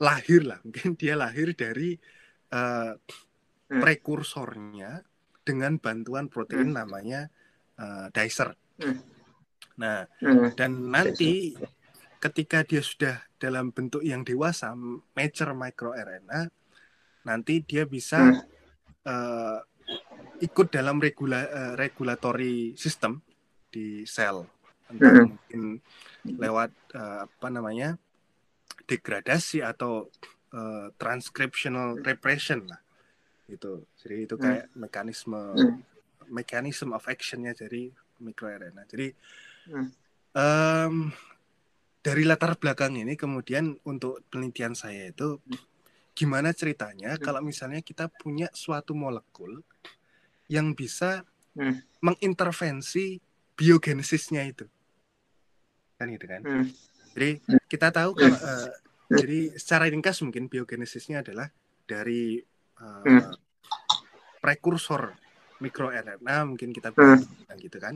[0.00, 1.96] lahir lah mungkin dia lahir dari
[3.72, 3.80] Hmm.
[3.80, 5.00] prekursornya
[5.40, 6.84] dengan bantuan protein Hmm.
[6.84, 7.32] namanya
[7.80, 8.52] eh, dicer.
[8.76, 9.00] Hmm.
[9.80, 10.52] Nah Hmm.
[10.52, 11.56] dan nanti
[12.20, 14.76] ketika dia sudah dalam bentuk yang dewasa
[15.16, 16.52] mature microRNA
[17.24, 18.44] nanti dia bisa Hmm.
[19.08, 19.58] eh,
[20.44, 23.24] ikut dalam regula eh, regulatory system
[23.72, 24.44] di sel
[24.92, 25.32] entah Hmm.
[25.32, 25.62] mungkin
[26.36, 27.96] lewat eh, apa namanya
[28.84, 30.12] degradasi atau
[30.52, 32.80] eh, transcriptional repression lah
[33.48, 34.44] itu jadi itu Hmm.
[34.44, 35.80] kayak mekanisme Hmm.
[36.30, 39.08] mekanisme of actionnya dari microRNA jadi
[39.62, 39.88] Hmm.
[40.34, 40.94] em,
[42.02, 45.38] dari latar belakang ini kemudian untuk penelitian saya itu
[46.12, 47.24] gimana ceritanya Hmm.
[47.24, 49.64] kalau misalnya kita punya suatu molekul
[50.52, 51.84] yang bisa Hmm.
[52.00, 53.20] mengintervensi
[53.56, 54.64] biogenesisnya itu
[56.02, 56.66] kan gitu kan Hmm.
[57.14, 57.38] jadi
[57.70, 58.70] kita tahu kalau eh,
[59.12, 61.46] jadi secara ringkas mungkin biogenesisnya adalah
[61.86, 62.42] dari
[62.82, 63.30] eh, Hmm.
[64.42, 65.14] prekursor
[65.62, 67.22] mikroRNA mungkin kita Hmm.
[67.22, 67.94] bilang gitu kan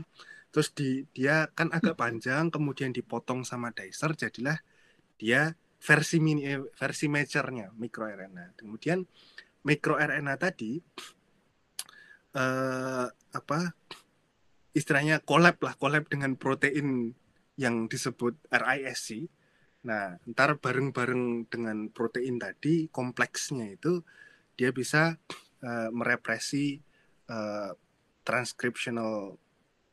[0.54, 4.56] terus di dia kan agak panjang kemudian dipotong sama dicer jadilah
[5.18, 5.50] dia
[5.82, 9.02] versi mini eh, versi majornya mikroRNA kemudian
[9.66, 10.78] mikroRNA tadi
[12.36, 13.58] eh, apa
[14.70, 17.10] istilahnya collab lah collab dengan protein
[17.56, 19.28] yang disebut RISC
[19.86, 24.02] nah ntar bareng-bareng dengan protein tadi kompleksnya itu
[24.58, 25.14] dia bisa
[25.62, 26.80] uh, merepresi
[27.30, 27.70] uh,
[28.26, 29.38] transcriptional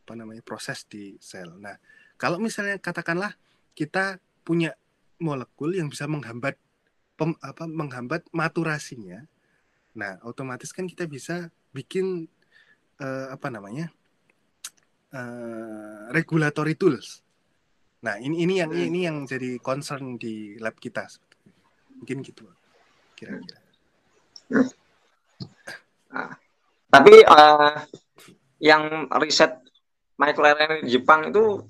[0.04, 1.56] apa namanya proses di sel.
[1.62, 1.80] Nah,
[2.20, 3.40] kalau misalnya katakanlah
[3.72, 4.76] kita punya
[5.22, 6.60] molekul yang bisa menghambat
[7.16, 9.24] pem, apa menghambat maturasinya.
[9.96, 12.28] Nah, otomatis kan kita bisa bikin
[13.00, 13.94] uh, apa namanya?
[15.14, 17.22] Uh, regulatory tools.
[18.04, 21.08] Nah, ini ini yang ini yang jadi concern di lab kita.
[22.04, 22.44] Mungkin gitu
[23.16, 23.60] kira-kira.
[26.12, 26.36] Nah,
[26.92, 27.80] tapi uh,
[28.60, 29.64] yang riset
[30.20, 31.66] Michael di Jepang itu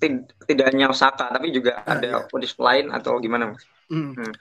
[0.49, 2.51] tidak hanya Osaka, tapi juga ah, ada iya.
[2.59, 3.63] lain atau gimana, Mas?
[3.87, 4.11] Hmm.
[4.13, 4.33] Hmm.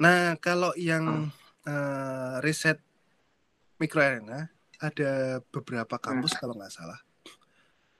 [0.00, 1.68] Nah, kalau yang hmm.
[1.68, 2.80] uh, riset
[3.76, 4.48] mikroarena
[4.80, 6.40] ada beberapa kampus hmm.
[6.40, 7.00] kalau nggak salah,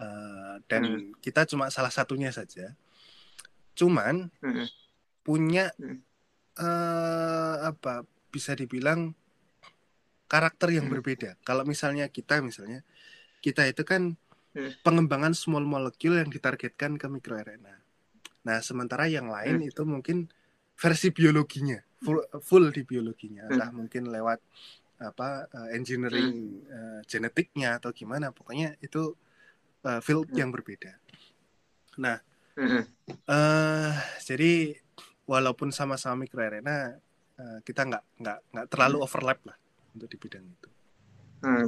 [0.00, 1.20] uh, dan hmm.
[1.20, 2.72] kita cuma salah satunya saja.
[3.78, 4.66] Cuman hmm.
[5.22, 6.02] punya hmm.
[6.58, 8.02] Uh, apa
[8.34, 9.14] bisa dibilang
[10.26, 10.94] karakter yang hmm.
[10.98, 11.30] berbeda.
[11.46, 12.82] Kalau misalnya kita misalnya
[13.38, 14.18] kita itu kan
[14.58, 14.82] hmm.
[14.82, 17.78] pengembangan small molecule yang ditargetkan ke mikroRNA.
[18.42, 19.70] Nah, sementara yang lain hmm.
[19.70, 20.26] itu mungkin
[20.78, 23.50] versi biologinya, full, full di biologinya, hmm.
[23.54, 24.42] entah mungkin lewat
[24.98, 26.74] apa uh, engineering hmm.
[26.74, 29.14] uh, genetiknya atau gimana, pokoknya itu
[29.86, 30.38] uh, field hmm.
[30.38, 30.98] yang berbeda.
[32.02, 32.18] Nah,
[32.59, 32.83] hmm.
[33.35, 33.94] uh,
[34.27, 34.75] jadi
[35.25, 36.99] walaupun sama-sama mikroRNA,
[37.38, 39.07] uh, kita nggak nggak nggak terlalu hmm.
[39.07, 39.57] overlap lah
[39.94, 40.68] untuk di bidang itu.
[41.38, 41.64] Hmm,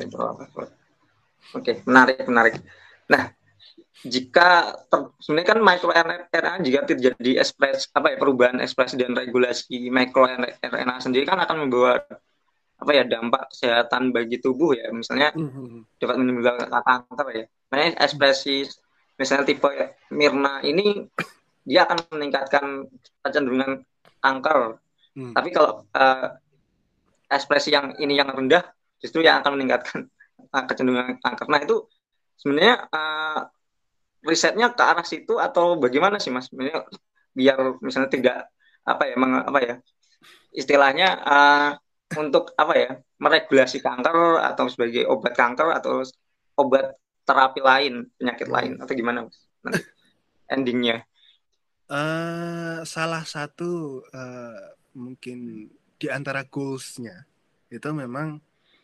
[1.55, 2.59] Oke, menarik, menarik.
[3.07, 3.31] Nah,
[4.01, 4.81] jika
[5.21, 11.37] sebenarnya kan microRNA jika terjadi ekspres apa ya perubahan ekspresi dan regulasi microRNA sendiri kan
[11.45, 12.01] akan membawa
[12.81, 16.01] apa ya dampak kesehatan bagi tubuh ya misalnya mm-hmm.
[16.01, 17.47] dapat menimbulkan kanker ya.
[17.71, 18.65] Nah, ekspresi
[19.21, 19.69] misalnya tipe
[20.09, 21.05] Mirna ini
[21.69, 22.89] dia akan meningkatkan
[23.21, 23.85] kecenderungan
[24.25, 24.81] kanker.
[25.13, 25.37] Mm.
[25.37, 26.29] Tapi kalau uh,
[27.29, 28.65] ekspresi yang ini yang rendah
[28.97, 30.09] justru yang akan meningkatkan
[30.57, 31.47] uh, kecenderungan kanker.
[31.53, 31.85] Nah itu
[32.41, 33.45] sebenarnya uh,
[34.25, 36.49] risetnya ke arah situ atau bagaimana sih mas?
[36.49, 36.89] Sebenarnya
[37.37, 38.39] biar misalnya tidak
[38.81, 39.75] apa ya, meng, apa ya
[40.51, 41.71] istilahnya uh,
[42.19, 42.91] untuk apa ya
[43.23, 46.03] meregulasi kanker atau sebagai obat kanker atau
[46.59, 49.39] obat terapi lain penyakit lain atau gimana mas?
[49.63, 49.81] Nanti
[50.55, 51.05] endingnya?
[51.91, 54.63] Uh, salah satu uh,
[54.95, 57.27] mungkin di antara goalsnya
[57.71, 58.39] itu memang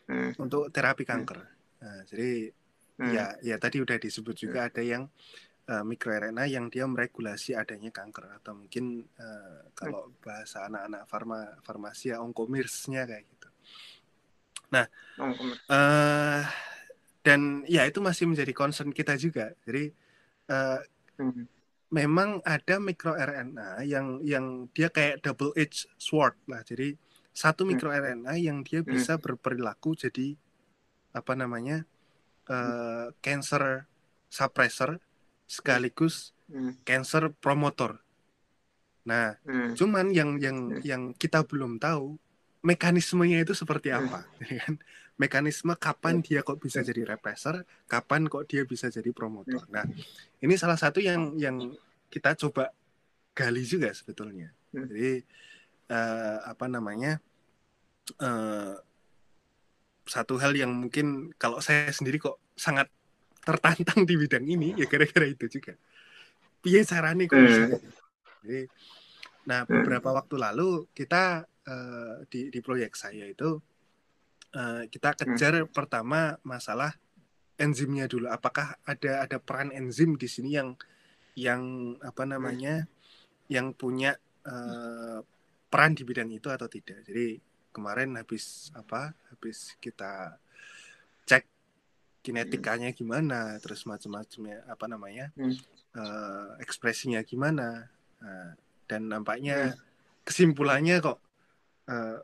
[0.07, 0.39] hmm.
[0.39, 1.39] untuk terapi kanker.
[1.83, 2.51] Nah, jadi
[2.99, 3.11] hmm.
[3.11, 4.69] ya ya tadi udah disebut juga hmm.
[4.71, 5.03] ada yang
[5.67, 10.23] uh, mikroRNA yang dia meregulasi adanya kanker atau mungkin uh, kalau hmm.
[10.23, 13.49] bahasa anak-anak farma farmasi ya onkomirsnya kayak gitu.
[14.67, 14.85] Nah,
[15.71, 16.43] uh,
[17.27, 19.51] dan ya itu masih menjadi concern kita juga.
[19.67, 19.91] Jadi
[20.47, 20.79] uh,
[21.19, 21.43] hmm.
[21.91, 26.63] memang ada mikroRNA yang yang dia kayak double edge sword lah.
[26.63, 26.95] Jadi
[27.35, 27.75] satu hmm.
[27.75, 28.87] mikroRNA yang dia hmm.
[28.87, 30.39] bisa berperilaku jadi
[31.11, 31.83] apa namanya
[32.47, 33.91] uh, cancer
[34.31, 35.03] suppressor
[35.51, 36.79] sekaligus hmm.
[36.87, 37.99] cancer promotor.
[39.03, 39.39] Nah,
[39.75, 42.19] cuman yang yang yang kita belum tahu
[42.67, 44.59] mekanismenya itu seperti apa, hmm.
[44.59, 44.73] kan?
[45.17, 49.65] Mekanisme kapan dia kok bisa jadi repressor, kapan kok dia bisa jadi promotor.
[49.73, 49.87] Nah,
[50.43, 51.57] ini salah satu yang yang
[52.11, 52.69] kita coba
[53.33, 54.53] gali juga sebetulnya.
[54.69, 55.25] Jadi
[55.89, 57.17] uh, apa namanya
[58.21, 58.77] uh,
[60.05, 62.85] satu hal yang mungkin kalau saya sendiri kok sangat
[63.41, 65.73] tertantang di bidang ini ya gara-gara itu juga.
[66.61, 67.63] Piye caranya kok bisa?
[68.45, 68.69] Jadi,
[69.49, 73.59] nah beberapa waktu lalu kita uh, di di proyek saya itu
[74.55, 75.69] uh, kita kejar hmm.
[75.75, 76.95] pertama masalah
[77.59, 78.31] enzimnya dulu.
[78.31, 80.73] Apakah ada ada peran enzim di sini yang
[81.37, 82.87] yang apa namanya
[83.51, 84.15] yang punya
[84.47, 85.19] uh,
[85.67, 87.03] peran di bidang itu atau tidak.
[87.03, 87.37] Jadi
[87.75, 90.33] kemarin habis apa habis kita
[91.29, 91.45] cek
[92.25, 95.55] kinetikanya gimana terus macam-macamnya apa namanya hmm.
[95.93, 97.85] uh, ekspresinya gimana
[98.17, 98.51] uh,
[98.89, 100.25] dan nampaknya hmm.
[100.25, 101.21] kesimpulannya kok
[101.87, 102.19] uh,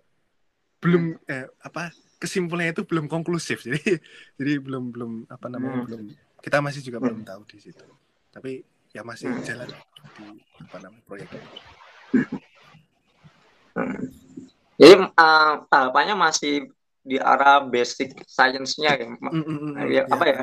[0.84, 3.80] belum eh, apa kesimpulannya itu belum konklusif jadi
[4.40, 5.88] jadi belum belum apa namanya hmm.
[5.88, 6.02] belum
[6.44, 7.06] kita masih juga hmm.
[7.08, 7.88] belum tahu di situ
[8.32, 9.44] tapi ya masih hmm.
[9.48, 9.70] jalan
[10.20, 10.28] di
[10.60, 12.40] apa namanya proyek hmm.
[14.74, 16.74] Jadi uh, tahapannya masih
[17.04, 20.42] di arah basic science-nya ya, mm, mm, mm, ya, apa ya?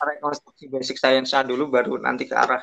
[0.00, 2.62] rekonstruksi basic science dulu baru nanti ke arah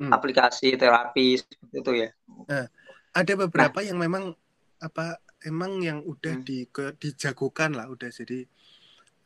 [0.00, 0.10] hmm.
[0.10, 2.08] aplikasi terapi seperti itu ya.
[2.50, 2.66] Nah,
[3.14, 3.86] ada beberapa nah.
[3.86, 4.34] yang memang
[4.82, 6.44] apa emang yang udah hmm.
[6.44, 8.42] di ke, dijagokan lah udah jadi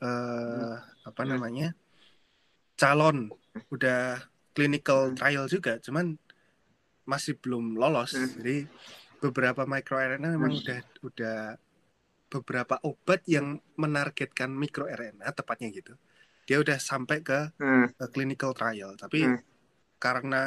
[0.05, 1.09] uh, hmm.
[1.09, 1.31] apa hmm.
[1.33, 1.69] namanya
[2.77, 3.33] calon
[3.73, 4.21] udah
[4.53, 5.17] clinical hmm.
[5.17, 6.17] trial juga cuman
[7.09, 8.29] masih belum lolos hmm.
[8.41, 8.57] jadi
[9.21, 10.61] beberapa microRNA memang hmm.
[10.61, 11.39] udah udah
[12.27, 15.95] beberapa obat yang menargetkan microRNA tepatnya gitu
[16.47, 17.99] dia udah sampai ke, hmm.
[17.99, 19.41] ke clinical trial tapi hmm.
[19.99, 20.43] karena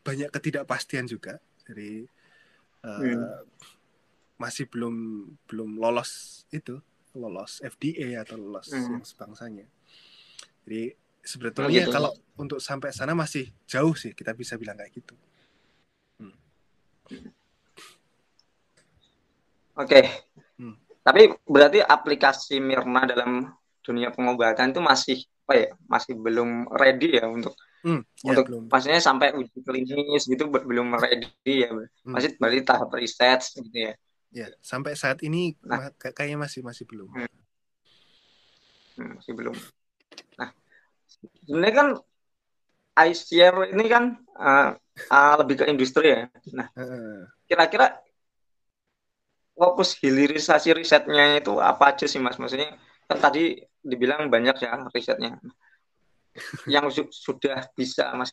[0.00, 2.06] banyak ketidakpastian juga jadi
[2.86, 3.26] uh, hmm.
[4.42, 4.94] Masih belum
[5.46, 6.82] belum lolos itu
[7.14, 8.98] lolos FDA atau lolos hmm.
[8.98, 9.66] yang sebangsanya
[10.66, 11.94] jadi sebetulnya gitu.
[11.94, 15.14] kalau untuk sampai sana masih jauh sih kita bisa bilang kayak gitu
[16.18, 16.34] hmm.
[19.78, 20.10] oke okay.
[20.58, 20.74] hmm.
[21.06, 23.54] tapi berarti aplikasi Mirna dalam
[23.86, 28.62] dunia pengobatan itu masih apa ya masih belum ready ya untuk hmm, ya, untuk belum.
[28.70, 32.10] maksudnya sampai uji klinis gitu belum ready ya hmm.
[32.14, 33.92] masih berarti tahap riset gitu ya
[34.32, 37.08] ya sampai saat ini nah, kayaknya masih masih belum.
[37.12, 37.30] Hmm.
[38.96, 39.56] Hmm, masih belum.
[40.40, 40.50] Nah
[41.44, 41.88] sebenarnya kan
[42.92, 44.04] ICR ini kan
[44.36, 44.76] uh,
[45.12, 46.20] uh, lebih ke industri ya.
[46.56, 46.68] Nah
[47.44, 48.00] kira-kira
[49.52, 52.40] fokus hilirisasi risetnya itu apa aja sih mas?
[52.40, 52.72] Maksudnya
[53.04, 55.36] kan tadi dibilang banyak ya risetnya.
[56.64, 58.32] Yang su sudah bisa mas.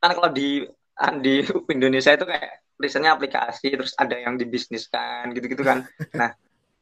[0.00, 0.68] Kan kalau di
[1.24, 1.40] di
[1.72, 5.84] Indonesia itu kayak risetnya aplikasi terus ada yang dibisniskan gitu-gitu kan
[6.16, 6.32] nah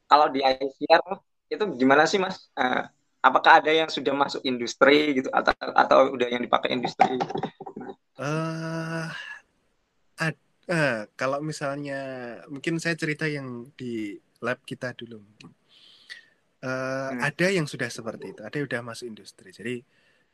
[0.06, 1.02] kalau di ICR
[1.50, 2.86] itu gimana sih mas uh,
[3.20, 7.18] apakah ada yang sudah masuk industri gitu atau atau udah yang dipakai industri
[8.22, 9.10] uh,
[10.16, 10.36] ad,
[10.70, 12.00] uh, kalau misalnya
[12.46, 15.58] mungkin saya cerita yang di lab kita dulu mungkin
[16.58, 17.22] Uh, hmm.
[17.22, 19.54] Ada yang sudah seperti itu, ada yang sudah masuk industri.
[19.54, 19.78] Jadi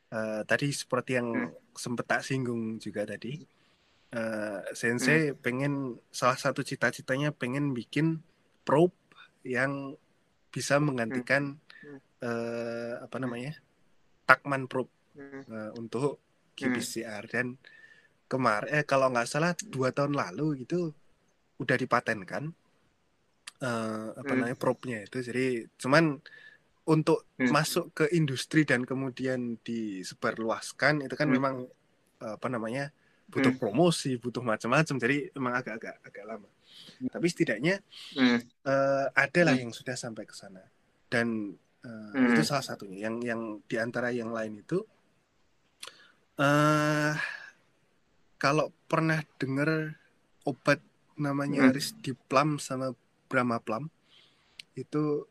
[0.09, 1.77] uh, tadi seperti yang hmm.
[1.77, 3.45] sempat tak singgung juga tadi,
[4.15, 5.39] uh, Sensei hmm.
[5.43, 5.75] pengen
[6.15, 8.23] salah satu cita-citanya pengen bikin
[8.63, 8.95] probe
[9.43, 9.99] yang
[10.55, 11.99] bisa menggantikan hmm.
[12.23, 13.59] uh, apa namanya
[14.25, 15.43] Takman probe hmm.
[15.51, 16.23] uh, untuk
[16.55, 17.59] qPCR dan
[18.31, 20.95] kemarin eh kalau nggak salah dua tahun lalu itu
[21.59, 22.55] udah dipatenkan
[23.61, 24.39] uh, apa hmm.
[24.39, 25.21] namanya probe-nya itu.
[25.21, 26.19] Jadi cuman
[26.89, 27.51] untuk hmm.
[27.51, 31.37] masuk ke industri dan kemudian disebarluaskan itu kan hmm.
[31.37, 31.57] memang
[32.25, 32.89] apa namanya
[33.29, 33.61] butuh hmm.
[33.61, 34.97] promosi, butuh macam-macam.
[34.97, 36.49] Jadi memang agak-agak agak lama.
[37.01, 37.11] Hmm.
[37.11, 37.81] Tapi setidaknya
[38.17, 38.39] hmm.
[38.67, 39.63] uh, ada lah hmm.
[39.69, 40.63] yang sudah sampai ke sana.
[41.09, 42.35] Dan uh, hmm.
[42.35, 43.09] itu salah satunya.
[43.11, 44.83] Yang yang di antara yang lain itu
[46.39, 47.13] uh,
[48.39, 49.97] kalau pernah dengar
[50.45, 50.83] obat
[51.17, 51.73] namanya hmm.
[51.73, 52.93] Risdiplam sama
[53.31, 53.89] Brahma Plum
[54.75, 55.25] itu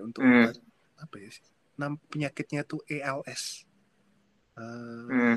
[0.00, 0.32] untuk hmm.
[0.48, 0.56] obat
[1.02, 1.46] apa ya sih?
[1.76, 3.66] Nam penyakitnya tuh ALS.
[4.54, 5.36] Uh, hmm.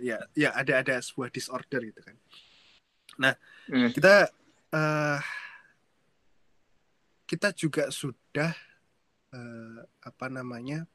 [0.00, 2.16] Ya, ya ada ada sebuah disorder gitu kan.
[3.20, 3.34] Nah,
[3.68, 3.90] hmm.
[3.92, 4.32] kita
[4.72, 5.18] uh,
[7.28, 8.54] kita juga sudah
[9.34, 10.88] uh, apa namanya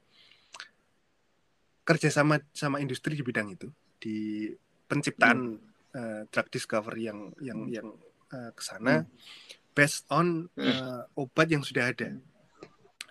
[1.86, 3.70] kerjasama sama industri di bidang itu
[4.02, 4.50] di
[4.90, 5.94] penciptaan hmm.
[5.94, 7.88] uh, drug discovery yang yang yang
[8.34, 9.06] uh, ke sana.
[9.06, 12.16] Hmm based on uh, obat yang sudah ada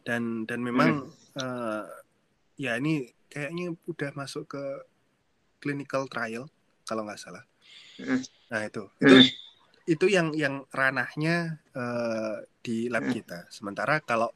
[0.01, 1.85] dan dan memang uh,
[2.57, 4.63] ya ini kayaknya udah masuk ke
[5.59, 6.47] clinical trial
[6.87, 7.43] kalau nggak salah.
[8.47, 8.87] Nah itu.
[9.03, 9.15] Itu
[9.85, 13.51] itu yang yang ranahnya uh, di lab kita.
[13.51, 14.31] Sementara kalau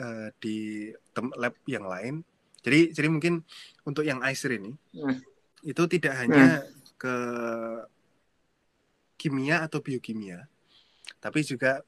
[0.00, 0.88] uh, di
[1.36, 2.24] lab yang lain
[2.66, 3.46] jadi jadi mungkin
[3.86, 4.74] untuk yang ICER ini
[5.62, 6.66] itu tidak hanya
[6.98, 7.16] ke
[9.16, 10.44] kimia atau biokimia
[11.22, 11.80] tapi juga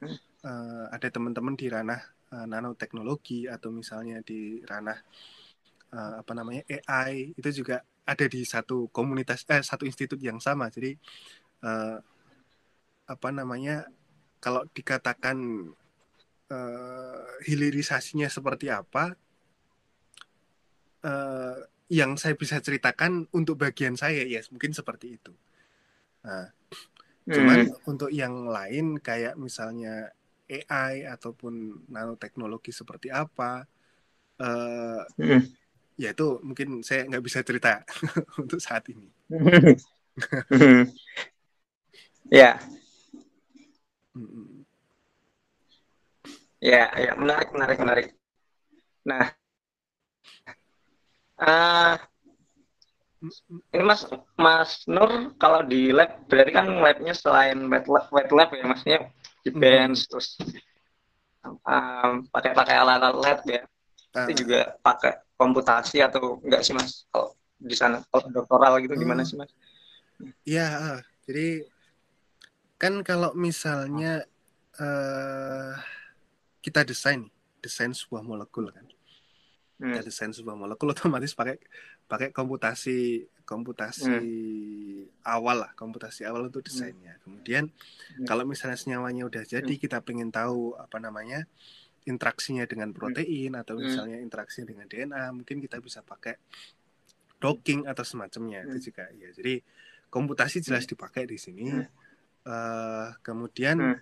[0.47, 2.01] uh, ada teman-teman di ranah
[2.33, 5.38] uh, nanoteknologi atau misalnya di ranah uh,
[5.93, 10.93] apa namanya AI itu juga ada di satu komunitas eh satu institut yang sama jadi
[11.65, 11.97] uh,
[13.09, 13.89] apa namanya
[14.37, 15.37] kalau dikatakan
[16.53, 19.17] uh, hilirisasinya seperti apa
[21.05, 21.57] uh,
[21.89, 25.33] yang saya bisa ceritakan untuk bagian saya ya yes, mungkin seperti itu
[26.21, 26.53] nah
[27.29, 27.85] Cuman hmm.
[27.85, 30.09] untuk yang lain kayak misalnya
[30.49, 33.69] AI ataupun nanoteknologi seperti apa,
[34.41, 35.45] uh, hmm.
[35.99, 37.83] Ya itu mungkin saya nggak bisa cerita
[38.41, 39.11] untuk saat ini.
[42.39, 42.55] ya.
[46.59, 48.07] Ya, ya menarik, menarik, menarik.
[49.03, 49.31] Nah,
[51.39, 51.95] uh,
[53.75, 58.51] ini Mas Mas Nur kalau di lab berarti kan labnya selain wet lab, wet lab
[58.51, 58.99] ya maksudnya
[59.43, 60.35] di bench terus
[61.43, 63.63] um, pakai pakai alat-alat lab ya.
[64.15, 64.27] Uh.
[64.27, 69.23] Itu juga pakai komputasi atau enggak sih mas kalau di sana kalau doktoral gitu gimana
[69.23, 69.29] Hmm.
[69.31, 69.51] sih mas?
[70.43, 71.63] Iya, jadi
[72.75, 74.27] kan kalau misalnya
[74.79, 75.73] eh
[76.59, 77.31] kita desain,
[77.63, 78.83] desain sebuah molekul kan,
[79.79, 79.95] Hmm.
[79.95, 81.55] kita desain sebuah molekul otomatis pakai
[82.11, 84.11] pakai komputasi komputasi
[85.25, 87.15] awal lah, komputasi awal untuk desainnya.
[87.23, 88.27] Kemudian Hmm.
[88.27, 91.47] kalau misalnya senyawanya udah jadi, kita pengen tahu apa namanya
[92.07, 93.83] interaksinya dengan protein atau Hmm.
[93.87, 96.37] misalnya interaksinya dengan DNA, mungkin kita bisa pakai
[97.39, 98.75] docking atau semacamnya Hmm.
[98.75, 99.31] itu juga ya.
[99.31, 99.63] Jadi
[100.09, 101.71] komputasi jelas dipakai di sini.
[101.71, 101.87] Hmm.
[102.39, 103.99] Eh, kemudian Hmm.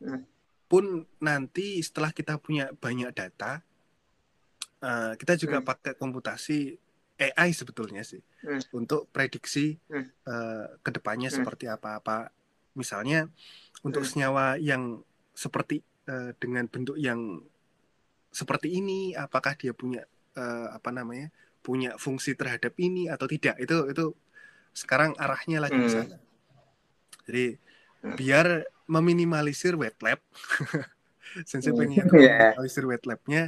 [0.00, 0.22] Hmm.
[0.70, 0.84] pun
[1.18, 3.60] nanti setelah kita punya banyak data,
[4.80, 5.66] eh, kita juga Hmm.
[5.66, 6.78] pakai komputasi
[7.20, 8.62] AI sebetulnya sih Hmm.
[8.72, 10.08] untuk prediksi Hmm.
[10.24, 11.42] eh, ke depannya Hmm.
[11.42, 12.30] seperti apa-apa.
[12.78, 13.26] Misalnya
[13.82, 14.10] untuk Hmm.
[14.14, 15.02] senyawa yang
[15.42, 15.76] seperti
[16.12, 17.20] eh, dengan bentuk yang
[18.30, 20.04] seperti ini, apakah dia punya
[20.36, 21.32] eh, apa namanya
[21.64, 23.56] punya fungsi terhadap ini atau tidak?
[23.64, 24.04] Itu itu
[24.76, 25.96] sekarang arahnya lagi ke Hmm.
[25.96, 26.16] sana.
[27.26, 27.44] Jadi
[28.04, 28.16] Hmm.
[28.20, 28.46] biar
[28.90, 30.20] meminimalisir wet lab,
[31.48, 31.78] Sensei Hmm.
[31.80, 32.52] pengen Iya.
[32.54, 33.42] meminimalisir wet labnya.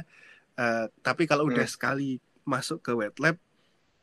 [0.53, 1.73] eh, tapi kalau udah Hmm.
[1.73, 2.09] sekali
[2.45, 3.37] masuk ke wet lab,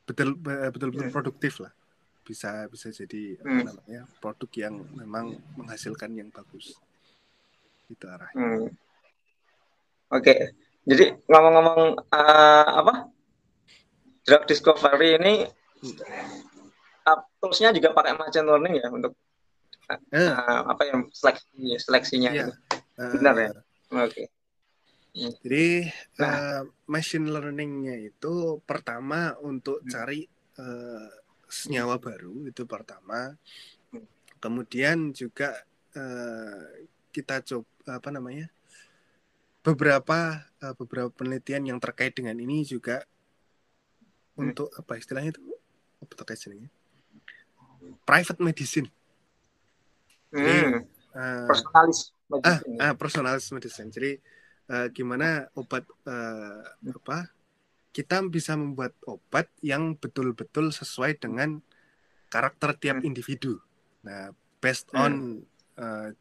[0.03, 1.15] betul betul betul Hmm.
[1.15, 1.71] produktif lah.
[2.27, 3.65] Bisa bisa jadi apa Hmm.
[3.71, 5.25] namanya produk yang memang
[5.55, 6.75] menghasilkan yang bagus.
[7.91, 8.39] Itu arahnya.
[8.39, 8.67] Hmm.
[10.11, 10.55] Oke,
[10.87, 12.93] jadi ngomong-ngomong eh, apa
[14.23, 15.33] drug discovery ini
[17.07, 19.13] uh, toolsnya juga pakai machine learning ya untuk
[19.91, 22.47] Eh, uh, apa yang seleksi seleksinya Iya.
[22.47, 22.53] gitu.
[23.19, 23.49] Benar ya?
[23.91, 24.31] Oke.
[25.11, 26.31] Jadi Nah.
[26.31, 29.91] eh, machine learningnya itu pertama untuk Hmm.
[29.91, 30.23] cari
[30.55, 31.11] eh,
[31.51, 33.35] senyawa baru itu pertama.
[33.91, 34.07] Hmm.
[34.39, 35.59] Kemudian juga
[35.91, 38.47] eh, kita coba apa namanya
[39.61, 43.05] beberapa eh, beberapa penelitian yang terkait dengan ini juga
[44.31, 44.55] Hmm.
[44.55, 45.43] untuk apa istilahnya itu
[45.99, 46.71] apa terkait istilahnya?
[48.07, 48.87] Private medicine.
[50.31, 50.87] Hmm.
[51.11, 51.99] Eh, Personalis
[52.31, 52.75] ah, medicine.
[52.79, 53.89] ah personalized medicine.
[53.91, 54.11] Jadi
[54.71, 56.63] eh, gimana obat eh,
[56.95, 57.27] apa?
[57.91, 61.59] Kita bisa membuat obat yang betul-betul sesuai dengan
[62.31, 63.11] karakter tiap Hmm.
[63.11, 63.59] individu.
[64.07, 64.31] Nah,
[64.63, 65.03] based Hmm.
[65.03, 65.13] on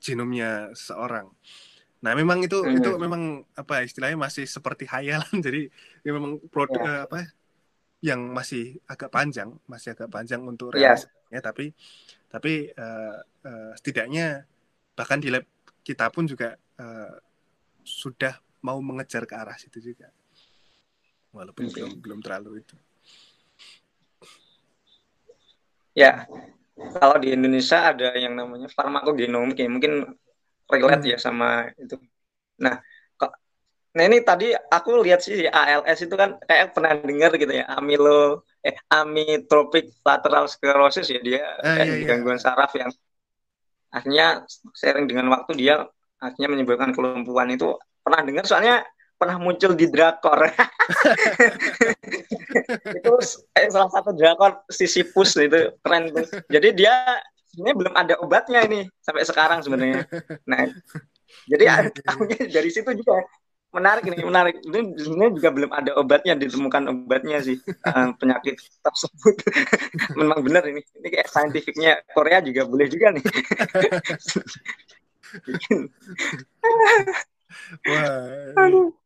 [0.00, 1.28] genomnya seorang.
[2.00, 2.76] Nah, memang itu Hmm.
[2.80, 5.28] itu memang apa istilahnya masih seperti hayalan.
[5.46, 5.68] Jadi
[6.06, 7.04] ya memang produk Ya.
[7.06, 7.18] apa
[8.00, 10.96] yang masih agak panjang, masih agak panjang untuk Ya.
[10.96, 11.40] realisasinya.
[11.44, 11.72] Tapi
[12.32, 14.46] tapi eh, eh, setidaknya
[14.96, 15.44] bahkan di lab
[15.84, 17.14] kita pun juga eh,
[17.84, 20.12] sudah mau mengejar ke arah situ juga
[21.32, 21.80] walaupun Oke.
[21.80, 22.76] belum belum terlalu itu
[25.94, 26.26] Ya,
[26.96, 29.92] kalau di Indonesia ada yang namanya farmakogenomik ya, mungkin
[30.70, 31.12] relate Hmm.
[31.12, 31.96] ya sama itu.
[32.64, 32.78] Nah,
[33.20, 33.30] kok
[33.96, 38.46] nah ini tadi aku lihat sih ALS itu kan kayak pernah dengar gitu ya, amilo
[38.60, 42.06] eh amyotrophic lateral sclerosis ya dia kayak iya, iya.
[42.12, 42.92] gangguan saraf yang
[43.90, 44.44] akhirnya
[44.76, 45.74] sering dengan waktu dia
[46.20, 47.74] akhirnya menyebabkan kelumpuhan itu
[48.04, 48.84] pernah dengar soalnya
[49.20, 50.40] pernah muncul di drakor.
[52.96, 53.12] Itu
[53.68, 56.24] salah satu drakor Sisyphus itu keren tuh.
[56.48, 57.20] Jadi dia
[57.52, 60.08] sebenarnya belum ada obatnya ini sampai sekarang sebenarnya.
[60.48, 60.64] Nah
[61.46, 63.20] jadi tahunya dari situ juga
[63.70, 64.56] menarik ini menarik.
[64.66, 69.34] Ini sebenarnya juga belum ada obatnya ditemukan obatnya sih eh, penyakit tersebut.
[70.18, 70.80] Memang benar ini.
[70.80, 73.24] Ini kayak saintifiknya Korea juga boleh juga nih.
[77.86, 78.99] Wah aduh.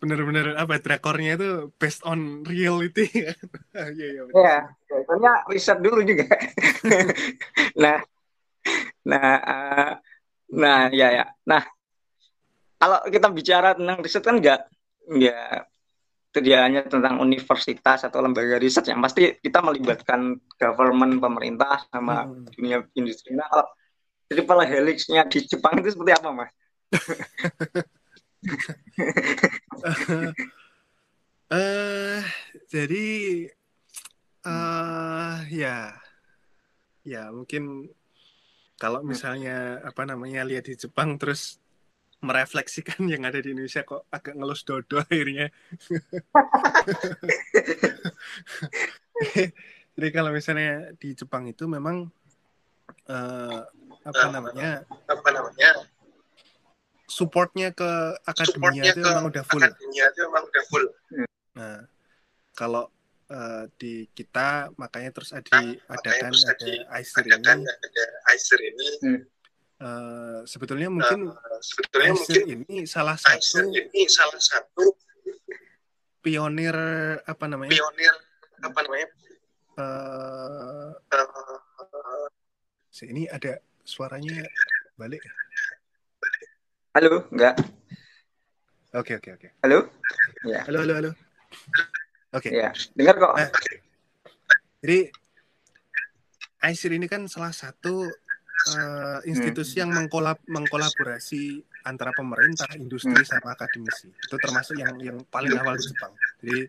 [0.00, 3.06] Bener-bener apa drakornya itu based on reality
[3.96, 4.34] iya iya bener.
[4.34, 4.58] Ya,
[5.04, 6.24] soalnya riset dulu juga.
[7.82, 8.00] nah,
[9.04, 9.92] nah, eh,
[10.56, 11.24] nah, ya, ya.
[11.44, 11.62] Nah,
[12.80, 14.60] kalau kita bicara tentang riset kan enggak,
[16.32, 22.24] itu dia hanya tentang universitas atau lembaga riset yang pasti kita melibatkan government, pemerintah sama
[22.24, 22.48] Hmm.
[22.56, 23.36] dunia industri.
[23.36, 23.68] Nah, kalau
[24.32, 26.52] triple helix-nya di Jepang itu seperti apa, Mas?
[31.52, 32.22] eh
[32.66, 33.06] jadi
[34.42, 35.94] eh ya
[37.06, 37.90] ya mungkin
[38.78, 41.62] kalau misalnya apa namanya lihat di Jepang terus
[42.22, 45.50] merefleksikan yang ada di Indonesia kok agak ngelus dodo akhirnya.
[49.92, 52.08] Jadi kalau misalnya di Jepang itu memang
[53.10, 53.60] eh,
[54.02, 55.68] apa namanya apa namanya
[57.12, 57.90] supportnya ke
[58.24, 59.60] akademia supportnya itu ke memang udah full.
[59.60, 60.84] akademia itu memang udah full
[61.52, 61.78] Nah,
[62.56, 62.84] kalau
[63.28, 66.64] eh, di kita makanya terus ada Nah, makanya adakan terus ada
[67.44, 68.88] kan ini ada ICER ini
[69.82, 74.96] eh, sebetulnya mungkin eh, sebetulnya ICER mungkin ini salah satu ini salah satu
[76.22, 76.76] pionir
[77.26, 77.76] apa namanya?
[77.76, 78.14] pionir
[78.62, 79.08] apa namanya
[79.72, 82.28] Eh, eh,
[82.92, 84.44] si- ini ada suaranya
[84.94, 85.24] balik.
[86.92, 87.56] Halo, enggak.
[88.92, 89.48] Oke oke oke.
[89.64, 89.88] Halo?
[90.44, 91.10] Ya, Halo halo halo.
[92.36, 92.52] Oke.
[92.52, 92.68] ya.
[92.92, 93.32] Dengar kok.
[93.40, 93.48] Eh.
[94.84, 94.98] Jadi
[96.68, 98.12] ICIR ini kan salah satu
[98.68, 104.12] eh, institusi yang mengkolab mengkolaborasi antara pemerintah, industri sama akademisi.
[104.12, 106.12] Itu termasuk yang yang paling awal di Jepang.
[106.44, 106.68] Jadi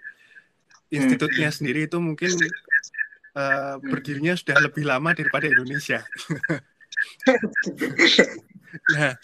[1.03, 2.32] institutnya sendiri itu mungkin
[3.36, 6.07] eh, berdirinya sudah lebih lama daripada Indonesia.
[8.95, 9.19] nah,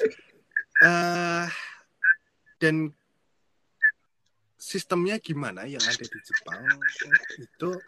[0.80, 1.48] eh,
[2.60, 2.76] dan
[4.60, 6.92] sistemnya gimana yang ada di Jepang
[7.40, 7.80] itu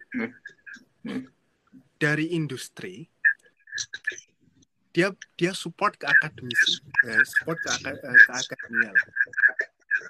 [2.00, 3.06] dari industri
[4.92, 9.08] dia dia support ke akademisi eh, support ke, aka- eh, ke akademia lah.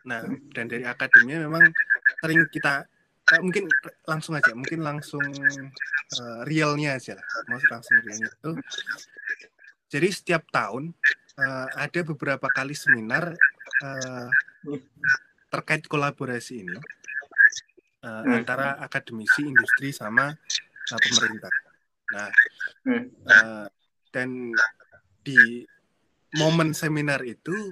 [0.05, 1.73] Nah dan dari akademia memang
[2.21, 2.85] sering kita
[3.29, 3.73] eh, mungkin
[4.05, 5.25] langsung aja mungkin langsung
[6.17, 8.51] eh, realnya aja lah mau langsung realnya itu
[9.91, 10.95] jadi setiap tahun
[11.41, 13.33] eh, ada beberapa kali seminar
[13.81, 14.29] eh,
[15.49, 18.33] terkait kolaborasi ini eh, Hmm.
[18.37, 20.33] antara akademisi industri sama
[20.91, 21.53] uh, pemerintah.
[22.11, 22.29] Nah,
[22.81, 23.03] Hmm.
[23.29, 23.65] uh,
[24.09, 24.57] dan
[25.21, 25.63] di
[26.33, 27.71] momen seminar itu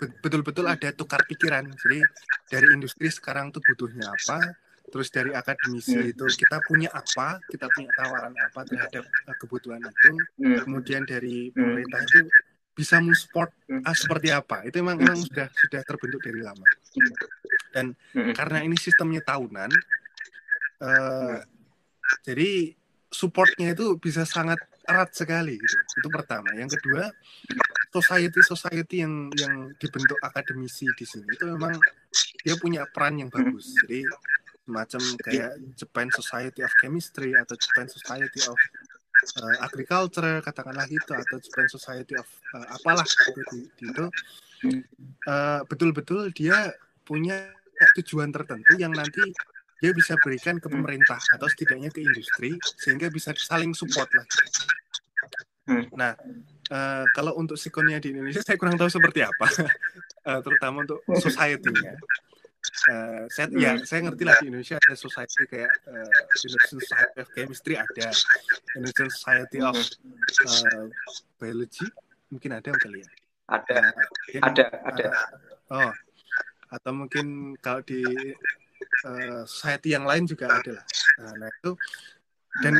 [0.00, 1.68] be- betul-betul ada tukar pikiran.
[1.76, 2.08] Jadi
[2.48, 4.56] dari industri sekarang tuh butuhnya apa,
[4.88, 6.10] terus dari akademisi Hmm.
[6.10, 10.24] itu kita punya apa, kita punya tawaran apa terhadap uh, kebutuhan itu.
[10.40, 10.64] Hmm.
[10.64, 12.26] Kemudian dari pemerintah itu
[12.80, 13.84] bisa mensupport Hmm.
[13.84, 14.64] uh, seperti apa.
[14.64, 16.64] Itu memang, memang sudah sudah terbentuk dari lama.
[17.76, 18.32] Dan Hmm.
[18.32, 19.68] karena ini sistemnya tahunan,
[20.80, 21.38] eh,
[22.24, 22.72] jadi
[23.12, 24.58] supportnya itu bisa sangat
[24.88, 25.60] erat sekali.
[25.60, 25.76] Gitu.
[26.00, 26.50] Itu pertama.
[26.56, 27.12] Yang kedua,
[27.92, 31.76] society society yang yang dibentuk akademisi di sini itu memang
[32.42, 33.76] dia punya peran yang bagus.
[33.84, 34.08] Jadi
[34.64, 38.58] semacam kayak Japan Society of Chemistry atau Japan Society of
[39.20, 44.06] eh, Agriculture katakanlah itu atau Japan Society of eh, apalah itu di, di itu
[45.26, 46.72] eh, betul-betul dia
[47.04, 47.52] punya
[47.96, 49.32] tujuan tertentu yang nanti
[49.80, 54.28] dia bisa berikan ke pemerintah atau setidaknya ke industri sehingga bisa saling support lah.
[55.64, 55.88] Hmm.
[55.96, 56.12] Nah,
[56.68, 59.48] eh, kalau untuk sikonia di Indonesia saya kurang tahu seperti apa,
[60.20, 61.96] Eh, terutama untuk society-nya.
[62.80, 63.84] Eh, saya ya Hmm.
[63.84, 68.08] saya ngerti lah di Indonesia ada society kayak eh, Indonesian Society of Chemistry ada,
[68.72, 70.84] Indonesian Society of eh,
[71.36, 71.86] Biology
[72.32, 73.08] mungkin ada kali ya.
[73.50, 74.42] Ada, kan?
[74.48, 75.06] ada, ada.
[75.68, 75.92] Oh,
[76.72, 78.32] atau mungkin kalau di
[79.04, 80.86] eh, society yang lain juga ada lah.
[81.20, 81.70] Nah, nah, itu
[82.64, 82.74] dan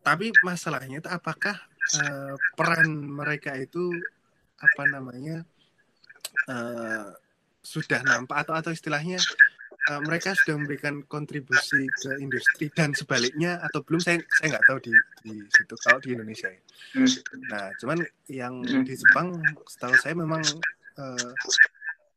[0.00, 1.60] tapi masalahnya itu apakah
[1.92, 4.00] eh, peran mereka itu
[4.56, 5.44] apa namanya
[6.48, 7.08] eh,
[7.72, 9.18] sudah nampak atau atau istilahnya
[9.90, 14.78] eh, mereka sudah memberikan kontribusi ke industri dan sebaliknya atau belum saya saya nggak tahu
[14.86, 14.94] di
[15.26, 16.62] di situ kalau di Indonesia ya.
[16.94, 17.10] Hmm.
[17.50, 17.98] Nah, cuman
[18.30, 18.84] yang Hmm.
[18.86, 19.28] di Jepang
[19.66, 20.42] setahu saya memang
[21.02, 21.32] eh,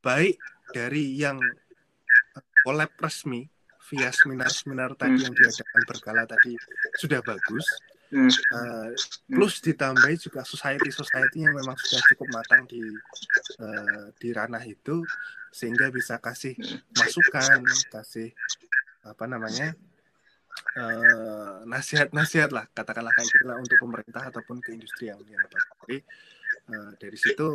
[0.06, 0.36] baik
[0.70, 1.38] dari yang
[2.38, 3.50] eh, collab resmi
[3.90, 5.26] via seminar-seminar tadi Hmm.
[5.26, 6.54] yang diadakan berkala tadi
[6.94, 7.82] sudah bagus.
[8.10, 8.30] Hmm.
[8.30, 8.90] Eh,
[9.30, 12.98] plus ditambahi juga society-society yang memang sudah cukup matang di
[13.62, 15.06] eh, di ranah itu
[15.50, 16.58] sehingga bisa kasih
[16.98, 17.62] masukan,
[17.94, 18.34] kasih
[19.06, 19.74] apa namanya
[20.78, 25.44] eh, nasihat-nasihat lah katakanlah kayak gitulah untuk pemerintah ataupun ke industri yang yang.
[25.86, 25.98] Jadi
[26.72, 27.50] eh, dari situ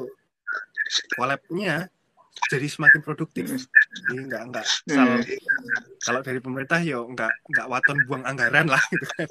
[1.14, 1.88] collab-nya
[2.50, 3.46] jadi semakin produktif.
[4.04, 5.22] Jadi nggak nggak Hmm.
[6.04, 9.28] kalau dari pemerintah yo nggak nggak waton buang anggaran lah gitu kan.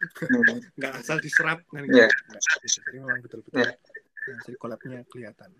[0.78, 2.08] Nggak asal diserap kan gitu.
[2.88, 3.72] jadi memang betul-betul Iya.
[3.74, 5.50] nah, jadi collabnya kelihatan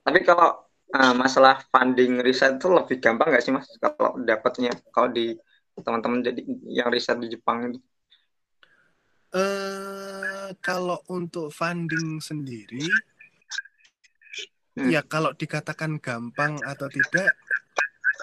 [0.00, 0.66] Tapi kalau
[0.96, 3.68] uh, masalah funding riset itu lebih gampang nggak sih mas?
[3.78, 5.36] Kalau dapatnya kalau di
[5.80, 7.78] teman-teman jadi yang riset di Jepang itu.
[9.30, 12.90] eh kalau untuk funding sendiri
[14.78, 14.86] Hmm.
[14.86, 17.34] ya kalau dikatakan gampang atau tidak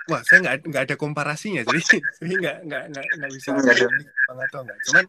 [0.05, 1.81] wah saya nggak nggak ada komparasinya jadi
[2.17, 5.05] saya nggak nggak nggak nggak bisa Nggak gampang atau enggak cuman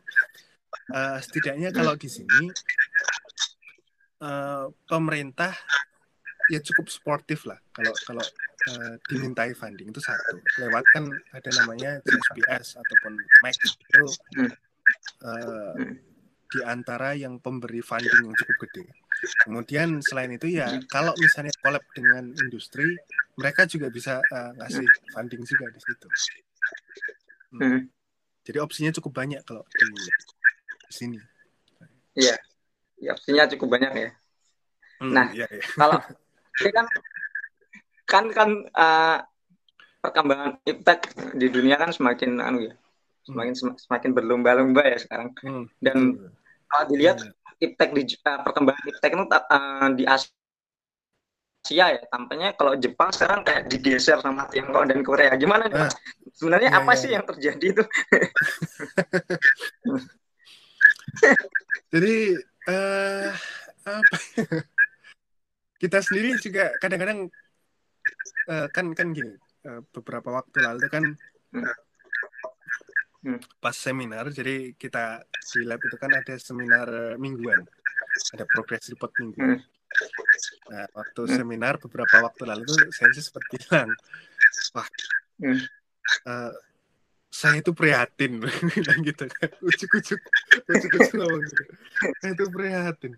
[0.97, 2.45] eh, setidaknya kalau di sini
[4.25, 5.53] eh, pemerintah
[6.49, 7.61] ya cukup sportif lah.
[7.77, 8.25] Kalau kalau
[8.73, 10.41] eh, dimintai funding itu satu.
[10.59, 13.13] Lewat kan ada namanya CSPS ataupun
[13.45, 14.03] MAC itu
[14.35, 14.53] Hmm.
[16.49, 18.89] Di antara yang pemberi funding yang cukup gede.
[19.45, 22.97] Kemudian selain itu ya kalau misalnya collab dengan industri,
[23.37, 26.09] mereka juga bisa eh, ngasih funding juga di situ.
[27.53, 27.61] Hmm.
[27.61, 27.81] Hmm.
[28.49, 31.21] Jadi opsinya cukup banyak kalau di, di sini.
[32.17, 32.37] Iya,
[32.97, 34.11] ya, opsinya cukup banyak ya.
[34.99, 35.63] Hmm, Nah, iya, iya.
[35.77, 36.01] Kalau
[36.65, 36.87] ini kan
[38.09, 39.21] kan kan uh,
[40.01, 42.75] perkembangan iptek di dunia kan semakin anu ya
[43.29, 45.69] semakin semakin berlomba-lomba ya sekarang Hmm.
[45.79, 46.17] dan
[46.67, 47.33] kalau dilihat Iya.
[47.69, 50.33] iptek di uh, perkembangan iptek itu uh, di Asia
[51.69, 55.91] ya tampaknya kalau Jepang sekarang kayak digeser sama Tiongkok dan Korea gimana nih Ah.
[55.91, 55.95] Mas?
[56.33, 57.15] sebenarnya Iya, apa iya, sih iya.
[57.21, 57.83] yang terjadi itu
[61.89, 62.15] Jadi
[62.69, 63.29] eh
[63.89, 64.17] apa?
[65.79, 67.27] kita sendiri juga kadang-kadang
[68.49, 69.33] eh, kan kan gini
[69.65, 71.05] eh, beberapa waktu lalu kan
[73.19, 73.43] Hmm.
[73.59, 77.67] pas seminar jadi kita di lab itu kan ada seminar mingguan
[78.31, 79.59] ada progress report mingguan.
[79.59, 79.61] Hmm.
[80.71, 81.35] Nah waktu Hmm.
[81.35, 83.99] seminar beberapa waktu lalu tuh saya sih seperti bilang
[84.71, 84.87] wah
[85.43, 85.59] Hmm.
[86.27, 86.53] eh,
[87.31, 88.39] saya itu prihatin
[88.75, 90.23] bilang gitu kan ucuk-ucuk
[91.19, 91.63] ngomong gitu.
[92.23, 93.15] saya itu prihatin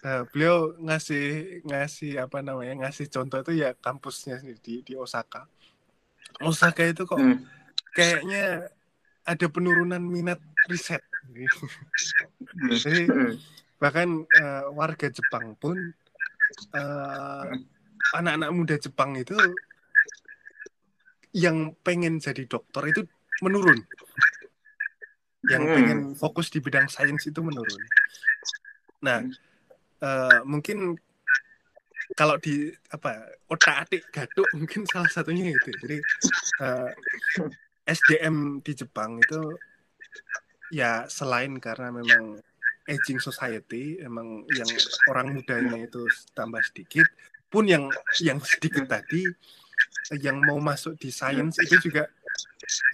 [0.00, 5.44] Nah, beliau ngasih ngasih apa namanya ngasih contoh itu ya kampusnya sendiri di, di Osaka
[6.40, 7.44] Osaka itu kok Hmm.
[7.92, 8.72] kayaknya
[9.32, 11.02] ada penurunan minat riset.
[12.82, 13.00] Jadi
[13.82, 14.08] bahkan
[14.40, 15.76] eh, warga Jepang pun
[16.76, 17.44] eh,
[18.18, 19.34] anak-anak muda Jepang itu
[21.44, 23.00] yang pengen jadi dokter itu
[23.44, 23.78] menurun.
[25.52, 25.74] Yang Hmm.
[25.74, 27.82] pengen fokus di bidang sains itu menurun.
[29.04, 29.20] Nah
[30.04, 30.76] eh, mungkin
[32.18, 32.50] kalau di
[32.94, 33.08] apa
[33.52, 35.68] otak atik gaduk mungkin salah satunya itu.
[35.82, 35.94] Jadi
[36.62, 36.90] eh,
[37.86, 39.58] SDM di Jepang itu
[40.70, 42.38] ya selain karena memang
[42.86, 44.70] aging society emang yang
[45.06, 47.06] orang mudanya itu tambah sedikit
[47.50, 49.34] pun yang yang sedikit tadi
[50.10, 52.10] yang mau masuk di sains itu juga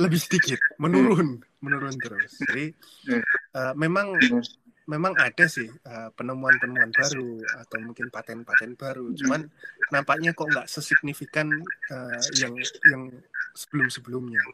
[0.01, 2.73] lebih sedikit menurun menurun terus jadi
[3.07, 3.23] Hmm.
[3.57, 4.43] eh, memang Hmm.
[4.87, 9.49] memang ada sih eh, penemuan-penemuan baru atau mungkin paten-paten baru cuman
[9.93, 13.03] nampaknya kok nggak sesignifikan eh, yang yang
[13.57, 14.45] sebelum-sebelumnya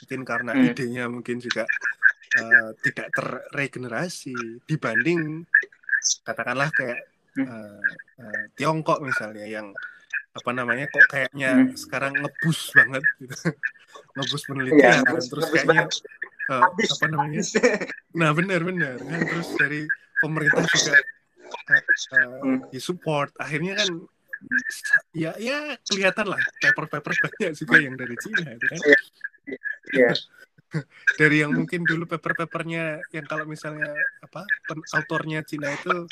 [0.00, 0.66] mungkin karena Hmm.
[0.66, 1.62] idenya mungkin juga
[2.36, 5.20] eh, tidak terregenerasi dibanding
[6.26, 7.00] katakanlah kayak
[7.38, 7.88] eh,
[8.20, 9.68] eh, Tiongkok misalnya yang
[10.36, 11.72] apa namanya kok kayaknya Hmm.
[11.82, 13.34] sekarang ngebus banget gitu
[14.16, 15.88] ngebus penelitian Iya, terus bagus kayaknya banget.
[16.52, 16.90] eh, Habis.
[16.94, 17.42] apa namanya
[18.20, 19.80] nah benar-benar kan terus dari
[20.22, 20.92] pemerintah juga
[21.72, 21.82] eh,
[22.14, 22.58] eh, Hmm.
[22.72, 23.90] disupport akhirnya kan
[25.12, 28.78] ya ya kelihatan lah paper-paper banyak juga yang dari Cina itu kan.
[29.94, 30.12] Iya.
[31.20, 36.06] dari yang mungkin dulu paper-papernya yang kalau misalnya apa pen- autornya Cina itu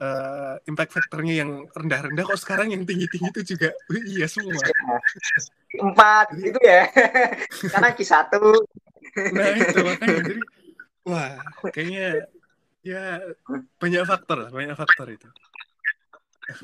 [0.00, 4.60] eh, impact factornya yang rendah-rendah kok sekarang yang tinggi-tinggi itu juga oh, iya semua.
[5.76, 6.88] Empat itu ya.
[7.72, 8.42] Karena Q satu.
[9.32, 10.20] Nah itu makanya.
[10.24, 10.42] Jadi
[11.04, 11.32] wah
[11.72, 12.28] kayaknya
[12.80, 13.20] ya
[13.76, 15.28] banyak faktor lah banyak faktor itu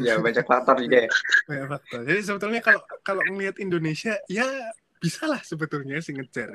[0.03, 1.11] ya banyak faktor juga ya.
[1.49, 4.47] Banyak faktor jadi sebetulnya kalau kalau melihat Indonesia ya
[4.99, 6.51] bisa lah sebetulnya sih ngejar.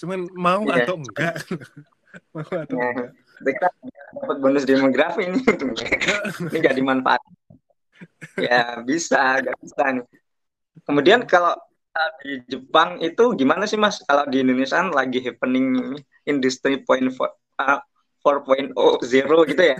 [0.00, 0.84] Cuman mau Iya.
[0.86, 1.34] atau enggak.
[2.34, 2.88] Mau atau Iya.
[2.90, 3.10] enggak.
[3.40, 3.68] Kita
[4.20, 5.40] dapat bonus demografi ini.
[6.50, 7.34] Ini gak dimanfaatkan
[8.40, 10.06] ya bisa gak bisa nih.
[10.84, 11.54] Kemudian kalau
[12.22, 14.00] di Jepang itu gimana sih mas?
[14.06, 17.80] Kalau di Indonesia kan lagi happening industri point four uh,
[18.24, 18.76] 4.0
[19.48, 19.76] gitu ya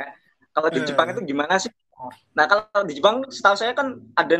[0.50, 0.86] kalau di Eh.
[0.86, 1.70] Jepang itu gimana sih
[2.32, 4.34] nah kalau di Jepang setahu saya kan ada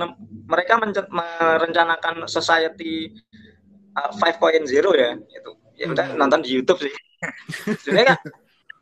[0.48, 3.12] mereka merencanakan society
[3.94, 4.64] uh, 5.0
[4.96, 6.18] ya itu ya udah Hmm.
[6.20, 6.94] nonton di YouTube sih
[7.84, 8.20] sebenarnya kan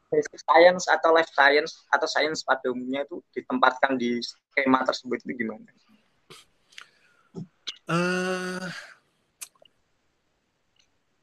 [0.08, 5.44] basic science atau life science atau science pada umumnya itu ditempatkan di skema tersebut itu
[5.44, 5.68] gimana?
[7.88, 8.68] eh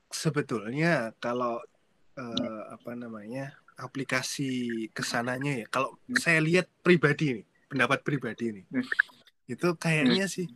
[0.10, 1.62] sebetulnya kalau
[2.16, 5.66] eh, apa namanya aplikasi ke sananya ya.
[5.68, 8.88] Kalau saya lihat pribadi nih pendapat pribadi nih Hmm.
[9.46, 10.50] itu kayaknya sih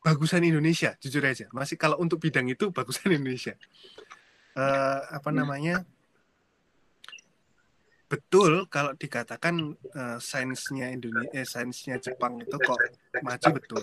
[0.00, 1.48] bagusan Indonesia jujur aja.
[1.52, 3.56] Masih kalau untuk bidang itu bagusan Indonesia.
[4.54, 5.42] Eh, apa Hmm.
[5.42, 5.76] namanya?
[8.06, 12.78] Betul kalau dikatakan eh, sainsnya Indonesia eh, sainsnya Jepang itu kok
[13.24, 13.82] maju betul.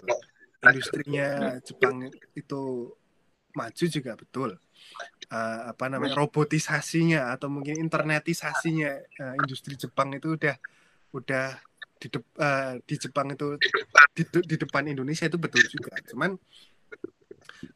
[0.61, 2.07] Industrinya Jepang
[2.37, 2.61] itu
[3.51, 4.55] maju juga betul
[5.31, 10.59] Eh, apa namanya robotisasinya atau mungkin internetisasinya eh, industri Jepang itu udah
[11.15, 11.55] udah
[11.95, 13.55] di, dep- eh, di Jepang itu
[14.11, 15.95] di, di depan Indonesia itu betul juga.
[16.03, 16.35] Cuman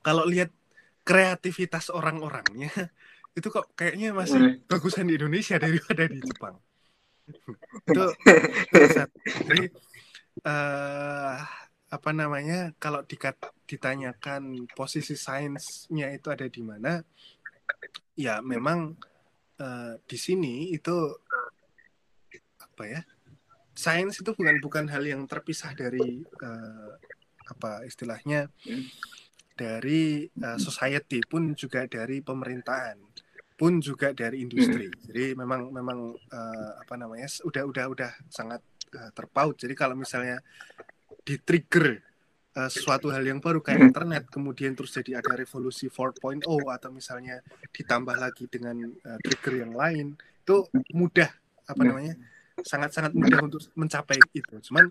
[0.03, 0.51] kalau lihat
[1.08, 2.76] kreativitas orang-orangnya
[3.39, 6.60] itu kok kayaknya masih bagusan di Indonesia daripada di Jepang.
[7.88, 8.03] Itu,
[9.47, 9.64] jadi
[10.43, 11.38] eh,
[11.96, 17.00] apa namanya kalau dikat, ditanyakan posisi sainsnya itu ada di mana
[18.20, 19.00] ya memang
[19.64, 20.96] eh, di sini itu
[22.60, 23.02] apa ya
[23.72, 26.91] sains itu bukan bukan hal yang terpisah dari eh,
[27.46, 28.89] apa istilahnya Hmm.
[29.56, 33.00] dari uh, society pun juga dari pemerintahan
[33.56, 34.91] pun juga dari industri.
[35.08, 38.60] Jadi memang memang uh, apa namanya udah udah udah sangat
[39.00, 39.56] uh, terpaut.
[39.56, 40.43] Jadi kalau misalnya
[41.26, 41.97] di trigger
[42.55, 47.41] uh, sesuatu hal yang baru kayak internet kemudian terus jadi ada revolusi 4.0 atau misalnya
[47.73, 50.61] ditambah lagi dengan uh, trigger yang lain itu
[50.93, 51.34] mudah
[51.65, 52.13] apa namanya
[52.61, 54.55] sangat-sangat mudah untuk mencapai itu.
[54.69, 54.88] Cuman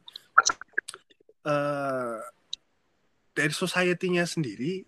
[1.49, 2.19] uh,
[3.33, 4.85] dari society-nya sendiri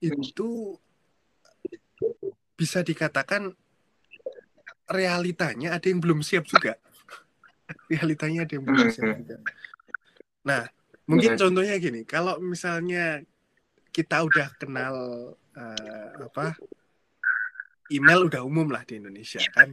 [0.00, 0.78] itu
[2.54, 3.52] bisa dikatakan
[4.88, 6.78] realitanya ada yang belum siap juga.
[7.90, 9.38] Realitanya ada yang siap juga.
[10.44, 10.68] Nah,
[11.08, 13.24] mungkin contohnya gini, kalau misalnya
[13.88, 14.94] kita udah kenal
[15.56, 16.52] uh, apa
[17.88, 19.72] email udah umum lah di Indonesia kan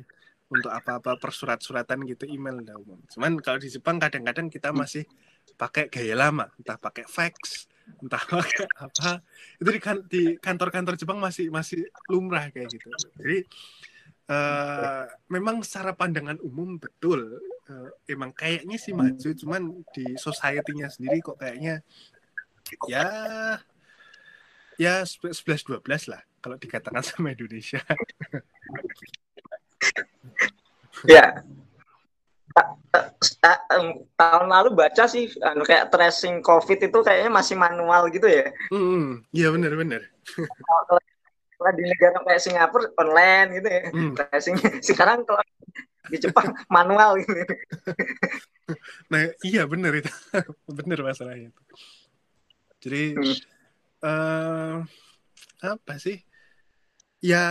[0.51, 2.99] untuk apa-apa persurat-suratan gitu email udah umum.
[3.07, 5.07] Cuman kalau di Jepang kadang-kadang kita masih
[5.55, 7.67] pakai gaya lama, entah pakai fax,
[8.03, 9.23] entah pakai apa.
[9.57, 12.91] Itu di, kan, di kantor-kantor Jepang masih masih lumrah kayak gitu.
[13.15, 13.47] Jadi
[14.27, 17.39] uh, memang secara pandangan umum betul
[17.69, 19.61] uh, emang kayaknya sih maju, cuman
[19.93, 21.83] di society-nya sendiri kok kayaknya
[22.87, 23.05] ya
[24.79, 27.81] ya 11 12 lah kalau dikatakan sama Indonesia.
[31.05, 31.45] ya.
[34.19, 38.51] Tahun lalu baca sih anu kayak tracing covid itu kayaknya masih manual gitu ya.
[38.73, 40.01] Hmm iya benar benar
[41.61, 43.81] kalau di negara kayak Singapura online gitu ya.
[43.93, 44.13] Hmm.
[44.17, 44.57] tracing.
[44.81, 45.45] Sekarang kalau
[46.09, 47.37] di Jepang manual gitu.
[49.13, 50.09] Nah iya benar itu.
[50.81, 51.63] Benar masalahnya itu.
[52.81, 53.37] Jadi hmm.
[54.01, 54.75] uh,
[55.61, 56.17] apa sih?
[57.21, 57.45] Ya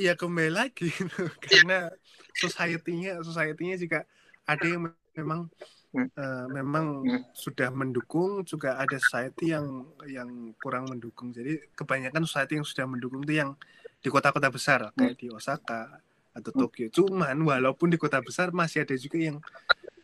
[0.00, 0.88] ya kembali lagi
[1.44, 1.92] karena
[2.40, 4.08] society-nya society-nya juga
[4.48, 5.52] ada yang memang
[5.94, 7.02] uh, memang
[7.34, 11.34] sudah mendukung juga ada society yang yang kurang mendukung.
[11.34, 13.54] Jadi kebanyakan society yang sudah mendukung itu yang
[14.00, 16.00] di kota-kota besar kayak di Osaka
[16.32, 16.88] atau Tokyo.
[16.88, 19.38] Cuman walaupun di kota besar masih ada juga yang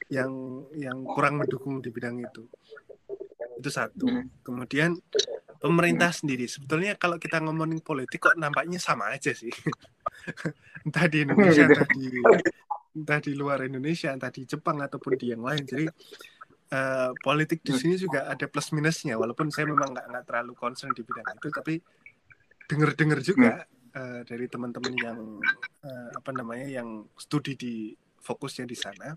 [0.06, 0.32] yang
[0.74, 2.46] yang kurang mendukung di bidang itu.
[3.56, 4.06] Itu satu.
[4.44, 4.98] Kemudian
[5.58, 6.46] pemerintah sendiri.
[6.46, 9.50] Sebetulnya kalau kita ngomongin politik kok nampaknya sama aja sih?
[10.86, 12.22] Entah di Indonesia entah di
[12.96, 15.62] entah di luar Indonesia entah di Jepang ataupun di yang lain.
[15.68, 15.84] Jadi
[16.72, 19.20] uh, politik di sini juga ada plus minusnya.
[19.20, 21.74] Walaupun saya memang nggak nggak terlalu concern di bidang itu tapi
[22.66, 23.52] dengar dengar juga
[23.94, 25.18] uh, dari teman-teman yang
[25.84, 27.74] uh, apa namanya yang studi di
[28.24, 29.14] fokusnya di sana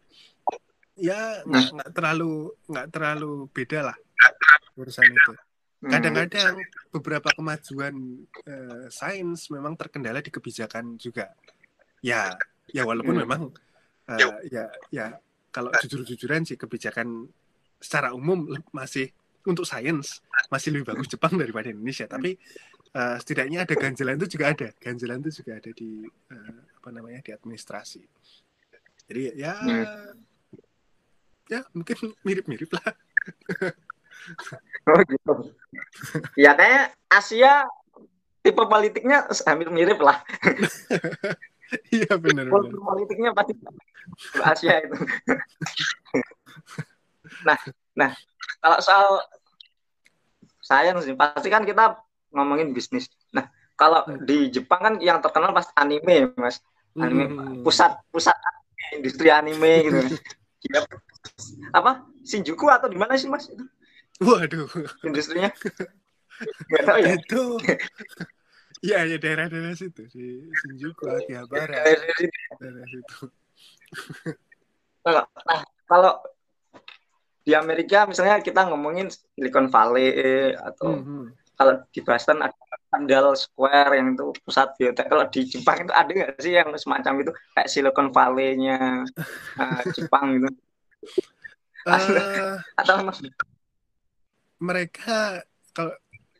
[1.00, 3.98] ya nggak terlalu nggak terlalu beda lah
[4.80, 5.34] urusan itu.
[5.80, 6.60] Kadang-kadang
[6.92, 7.96] beberapa kemajuan
[8.48, 11.32] uh, sains memang terkendala di kebijakan juga.
[12.04, 12.36] Ya
[12.70, 13.24] ya walaupun hmm.
[13.24, 13.42] memang
[14.10, 15.06] uh, ya ya.
[15.50, 17.26] Kalau jujur-jujuran sih kebijakan
[17.82, 19.10] secara umum masih
[19.48, 22.06] untuk sains masih lebih bagus Jepang daripada Indonesia.
[22.06, 22.38] Tapi
[22.94, 24.68] uh, setidaknya ada ganjalan itu juga ada.
[24.78, 28.02] Ganjalan itu juga ada di uh, apa namanya di administrasi.
[29.10, 29.86] Jadi ya hmm.
[31.50, 32.94] ya mungkin mirip-mirip lah.
[34.90, 35.34] Oh gitu.
[36.38, 37.66] Ya kayak Asia
[38.46, 40.22] tipe politiknya hampir mirip lah.
[41.96, 42.50] Iya benar.
[42.50, 43.54] Politiknya pasti
[44.42, 44.96] Asia itu.
[47.48, 47.58] nah,
[47.94, 48.10] nah
[48.58, 49.22] kalau soal
[50.60, 51.98] sains sih pasti kan kita
[52.34, 53.10] ngomongin bisnis.
[53.34, 54.26] Nah kalau hmm.
[54.26, 56.62] di Jepang kan yang terkenal pasti anime mas,
[56.98, 57.62] anime hmm.
[57.66, 58.36] pusat pusat
[58.98, 60.18] industri anime gitu.
[60.74, 60.86] ya,
[61.74, 63.50] apa Shinjuku atau di mana sih mas?
[64.20, 64.68] Waduh.
[65.06, 65.54] Industrinya?
[66.70, 67.16] Gak tahu ya.
[67.16, 67.44] Itu.
[68.80, 71.84] Ya, ya daerah-daerah situ di Shinjuku, Akihabara.
[71.84, 73.18] Daerah situ.
[75.04, 76.14] Nah, nah, kalau
[77.44, 80.14] di Amerika misalnya kita ngomongin Silicon Valley
[80.54, 81.24] atau mm -hmm.
[81.58, 82.56] kalau di Boston ada
[82.90, 85.06] Kendall Square yang itu pusat biotek.
[85.10, 89.06] Kalau di Jepang itu ada nggak sih yang semacam itu kayak Silicon Valley-nya
[89.62, 90.50] uh, Jepang gitu?
[91.88, 93.08] Uh, atau
[94.60, 95.96] mereka kalau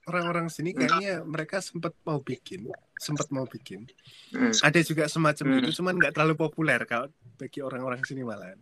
[0.10, 2.66] orang-orang sini kayaknya mereka sempat mau bikin,
[2.98, 3.86] sempat mau bikin.
[4.34, 4.50] Hmm.
[4.50, 5.58] Ada juga semacam hmm.
[5.62, 7.08] itu, cuman nggak terlalu populer kalau
[7.38, 8.58] bagi orang-orang sini malahan.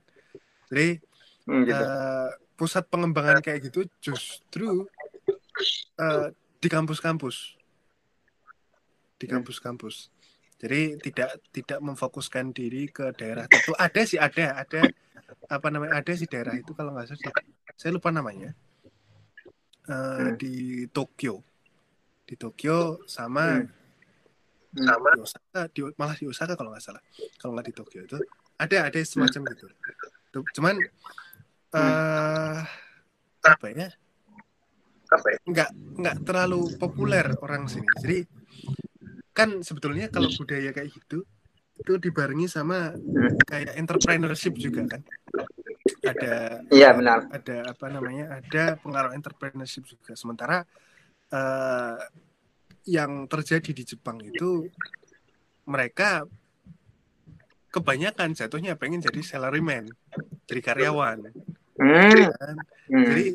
[0.68, 1.00] Jadi
[1.48, 1.80] hmm, gitu.
[1.80, 2.30] uh,
[2.60, 4.86] pusat pengembangan kayak gitu justru
[5.98, 6.28] uh,
[6.60, 7.56] di kampus-kampus,
[9.16, 9.34] di hmm.
[9.40, 10.12] kampus-kampus.
[10.58, 13.78] Jadi tidak tidak memfokuskan diri ke daerah tertentu.
[13.78, 14.82] Ada sih ada ada
[15.48, 17.44] apa namanya ada sih daerah itu kalau nggak salah
[17.78, 18.52] saya lupa namanya
[19.88, 21.44] uh, di Tokyo.
[22.28, 24.84] Di Tokyo sama hmm.
[24.84, 27.04] sama di Osaka di, malah di Osaka kalau nggak salah.
[27.40, 28.18] Kalau nggak di Tokyo itu.
[28.58, 29.52] Ada ada semacam hmm.
[29.54, 30.40] gitu.
[30.60, 30.76] Cuman
[31.76, 32.60] uh,
[33.44, 33.90] apa ya?
[35.08, 35.38] Apa ya?
[35.48, 35.70] nggak
[36.04, 37.88] nggak terlalu populer orang sini.
[38.04, 38.18] Jadi
[39.32, 41.22] kan sebetulnya kalau budaya kayak gitu
[41.78, 42.90] itu dibarengi sama
[43.46, 45.02] kayak entrepreneurship juga kan
[46.12, 46.34] ada
[46.70, 47.20] Iya benar.
[47.32, 50.64] ada apa namanya ada pengaruh entrepreneurship juga sementara
[51.30, 51.98] eh,
[52.88, 54.72] yang terjadi di Jepang itu
[55.68, 56.24] mereka
[57.68, 59.86] kebanyakan jatuhnya pengen jadi salaryman
[60.48, 61.30] jadi karyawan
[61.78, 62.32] Hmm.
[62.34, 62.58] kan?
[62.90, 63.06] Hmm.
[63.06, 63.26] jadi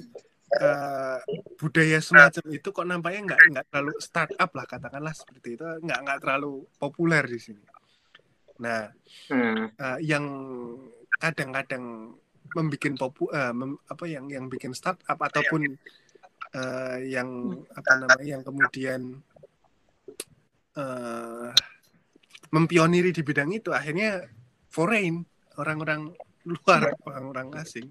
[0.52, 1.18] eh,
[1.56, 6.18] budaya semacam itu kok nampaknya nggak nggak terlalu startup lah katakanlah seperti itu nggak nggak
[6.20, 7.62] terlalu populer di sini
[8.58, 8.90] nah
[9.30, 9.70] Hmm.
[9.78, 10.24] eh, yang
[11.16, 12.16] kadang-kadang
[12.52, 15.78] membuat popu eh, mem- apa yang yang bikin startup ataupun
[16.52, 17.28] eh, yang
[17.72, 19.00] apa namanya yang kemudian
[20.76, 21.48] eh,
[22.52, 24.28] mempioniri di bidang itu akhirnya
[24.68, 25.24] foreign
[25.56, 26.12] orang-orang
[26.44, 27.88] luar orang-orang asing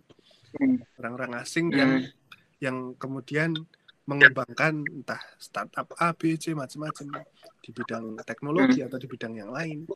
[0.51, 0.83] Hmm.
[0.99, 2.11] orang-orang asing yang Hmm.
[2.59, 3.55] yang kemudian
[4.03, 7.23] mengembangkan entah startup A, B, C macam-macam
[7.63, 9.87] di bidang teknologi atau di bidang yang lain.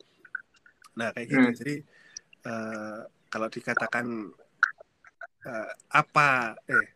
[0.96, 1.48] Nah kayak gitu.
[1.52, 1.58] Hmm.
[1.60, 1.74] Jadi
[2.48, 4.06] eh, kalau dikatakan
[5.46, 6.86] eh, apa eh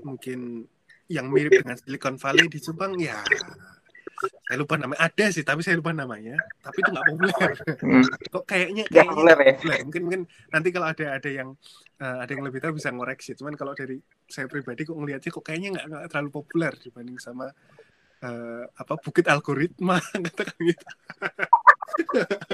[0.00, 0.64] mungkin
[1.10, 2.96] yang mirip dengan Silicon Valley di Jepang?
[2.96, 3.20] Ya
[4.46, 5.00] saya lupa namanya.
[5.02, 6.36] Ada sih tapi saya lupa namanya.
[6.62, 7.52] Tapi itu nggak populer.
[7.82, 8.04] Hmm.
[8.06, 9.52] kok kayaknya kayaknya populer ya?
[9.56, 9.78] populer.
[9.86, 10.22] mungkin mungkin
[10.52, 11.48] nanti kalau ada ada yang
[11.98, 13.34] eh, ada yang lebih tahu bisa ngoreksi.
[13.34, 17.50] Cuman kalau dari saya pribadi kok ngelihatnya kok kayaknya nggak terlalu populer dibanding sama
[18.22, 19.98] eh, apa bukit algoritma.
[20.26, 20.86] Katakan gitu.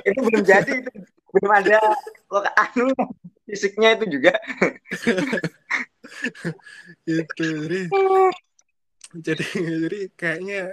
[0.04, 0.90] Itu belum jadi itu
[1.36, 1.78] belum ada.
[2.32, 2.92] Loka anu
[3.48, 4.32] fisiknya itu juga.
[7.08, 7.80] Itu jadi
[9.16, 10.68] jadi jadi kayaknya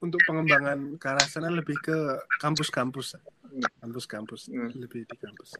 [0.00, 1.96] untuk pengembangan ke arah sana lebih ke
[2.40, 3.16] kampus-kampus.
[3.80, 4.70] Kampus-kampus Hmm.
[4.76, 5.56] lebih di kampus.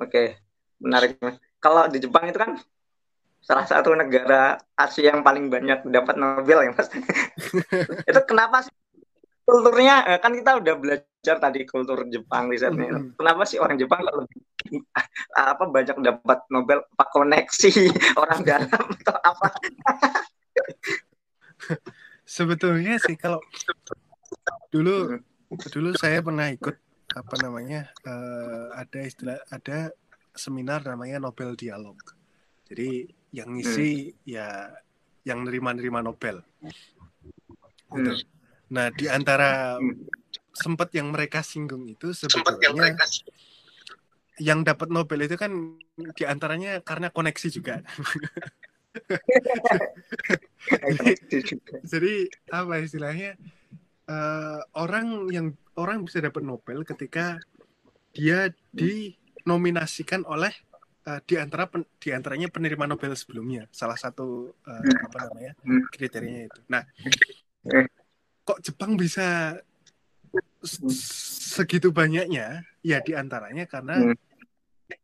[0.00, 0.40] Oke
[0.82, 1.38] menarik mas.
[1.60, 2.60] Kalau di Jepang itu kan
[3.44, 6.88] salah satu negara Asia yang paling banyak dapat Nobel ya mas.
[8.10, 8.74] Itu kenapa sih
[9.44, 12.88] kulturnya eh, kan kita udah belajar tadi kultur Jepang risetnya.
[12.92, 13.12] Hmm.
[13.16, 14.40] kenapa sih orang Jepang lebih
[15.36, 17.70] apa banyak dapat Nobel apa koneksi
[18.20, 19.48] orang dalam atau apa
[22.24, 23.40] sebetulnya sih kalau
[24.72, 25.20] dulu
[25.54, 25.70] Hmm.
[25.70, 26.74] dulu saya pernah ikut
[27.14, 29.92] apa namanya eh, ada istilah ada
[30.34, 31.94] seminar namanya Nobel Dialog
[32.66, 34.72] jadi yang ngisi ya
[35.22, 36.42] yang nerima-nerima Nobel
[37.94, 38.10] gitu.
[38.10, 38.18] Hmm.
[38.72, 39.94] nah di antara Hmm.
[40.50, 43.04] sempat yang mereka singgung itu Sempat yang sebetulnya mereka
[44.42, 47.78] yang dapat Nobel itu kan di antaranya karena koneksi juga
[51.92, 52.14] jadi
[52.50, 53.36] apa istilahnya
[54.06, 57.38] eh, orang yang orang bisa dapat Nobel ketika
[58.14, 60.54] dia dinominasikan oleh
[61.06, 65.52] eh, di antara pen- di antaranya penerima Nobel sebelumnya salah satu eh, apa namanya
[65.90, 66.60] kriterianya itu.
[66.70, 66.82] Nah,
[68.44, 69.58] kok Jepang bisa
[70.62, 72.62] segitu banyaknya?
[72.84, 74.16] Ya di antaranya karena Hmm.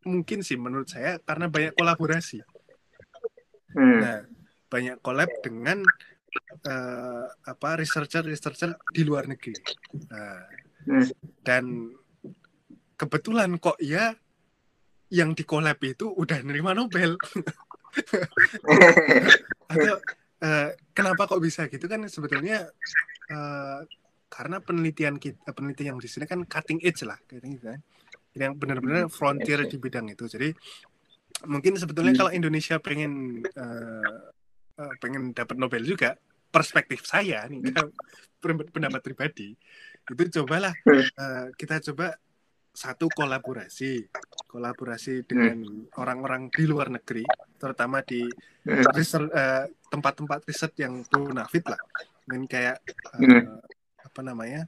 [0.05, 2.39] Mungkin sih menurut saya karena banyak kolaborasi.
[3.75, 3.99] Hmm.
[3.99, 4.19] Nah,
[4.71, 5.83] banyak collab dengan
[6.63, 9.55] eh, apa researcher-researcher di luar negeri.
[10.07, 10.47] Nah,
[10.81, 11.05] Hmm.
[11.45, 11.93] dan
[12.97, 14.17] kebetulan kok ya
[15.13, 17.21] yang di collab itu udah nerima Nobel.
[19.71, 19.95] Atau
[20.41, 22.65] eh, kenapa kok bisa gitu kan sebetulnya
[23.29, 23.79] eh,
[24.31, 27.81] karena penelitian kita penelitian yang di sini kan cutting edge lah kayak gitu kan.
[28.31, 30.23] Yang benar-benar frontier di bidang itu.
[30.27, 30.49] Jadi
[31.47, 32.19] mungkin sebetulnya Hmm.
[32.25, 36.17] kalau Indonesia pengen eh, pengen dapat Nobel juga
[36.51, 37.87] perspektif saya nih kan,
[38.73, 39.55] pendapat pribadi
[40.09, 41.05] itu cobalah Hmm.
[41.05, 42.17] eh, kita coba
[42.71, 44.07] satu kolaborasi
[44.47, 45.63] kolaborasi dengan
[45.95, 47.23] orang-orang di luar negeri
[47.55, 48.27] terutama di
[48.67, 48.83] Hmm.
[48.95, 49.27] riset
[49.91, 51.79] tempat-tempat riset yang bonafit lah
[52.27, 52.79] mungkin kayak
[53.15, 53.59] Hmm.
[54.01, 54.67] apa namanya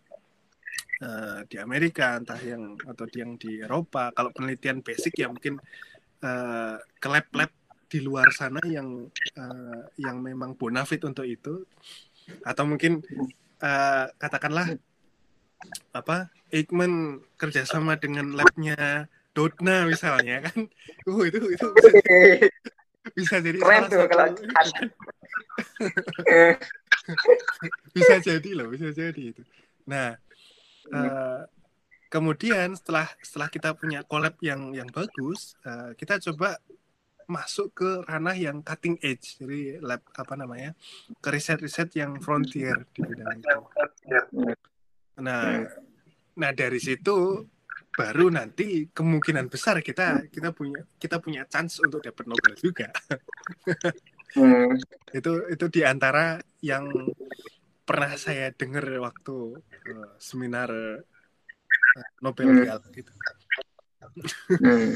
[1.03, 4.15] eh, di Amerika entah yang atau di yang di Eropa.
[4.15, 5.59] Kalau penelitian basic ya mungkin
[6.23, 7.51] eh, ke lab-lab
[7.91, 11.67] di luar sana yang eh, yang memang bonafit untuk itu.
[12.47, 13.03] Atau mungkin
[13.59, 14.79] eh, katakanlah
[15.95, 20.69] apa Eijkman kerjasama dengan labnya Dotna misalnya kan.
[21.09, 21.89] Uh itu itu bisa,
[23.17, 24.25] bisa jadi Keren tuh kalau
[27.95, 29.41] bisa jadi loh bisa jadi itu.
[29.89, 30.15] Nah
[30.91, 31.41] eh,
[32.09, 36.59] kemudian setelah setelah kita punya collab yang yang bagus eh, kita coba
[37.23, 40.75] masuk ke ranah yang cutting edge jadi lab apa namanya
[41.23, 43.59] ke riset-riset yang frontier di bidang itu
[45.23, 45.63] nah
[46.35, 47.47] nah dari situ
[47.93, 52.89] baru nanti kemungkinan besar kita kita punya kita punya chance untuk dapat Nobel juga.
[54.33, 54.73] Hmm.
[55.17, 56.89] itu itu di antara yang
[57.83, 59.59] pernah saya dengar waktu
[59.91, 62.59] uh, seminar uh, Nobel Hmm.
[62.63, 63.11] Real gitu.
[64.59, 64.95] Hmm.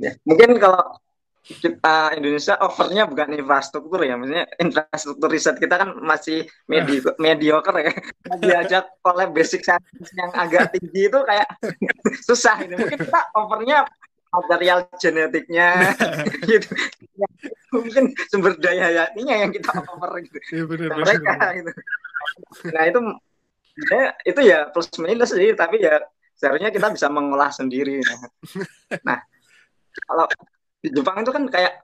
[0.00, 0.96] Ya, mungkin kalau
[1.40, 7.92] kita Indonesia overnya bukan infrastruktur ya, maksudnya infrastruktur riset kita kan masih medi mediocre ya.
[8.38, 11.48] Diajak oleh basic science yang agak tinggi itu kayak
[12.28, 12.78] susah ini.
[12.78, 13.88] Mungkin kita overnya
[14.30, 15.90] material genetiknya
[16.50, 16.70] gitu.
[17.18, 17.28] Ya,
[17.74, 20.38] mungkin sumber daya hayatinya yang kita over gitu.
[20.50, 21.04] Iya benar benar.
[21.06, 21.52] mereka benar.
[21.54, 21.70] gitu.
[22.74, 23.00] Nah itu
[23.90, 26.02] ya, itu ya plus minus sih, tapi ya
[26.34, 28.02] seharusnya kita bisa mengolah sendiri.
[28.02, 28.18] Nah,
[29.08, 29.18] nah
[30.06, 30.26] kalau
[30.80, 31.74] di Jepang itu kan kayak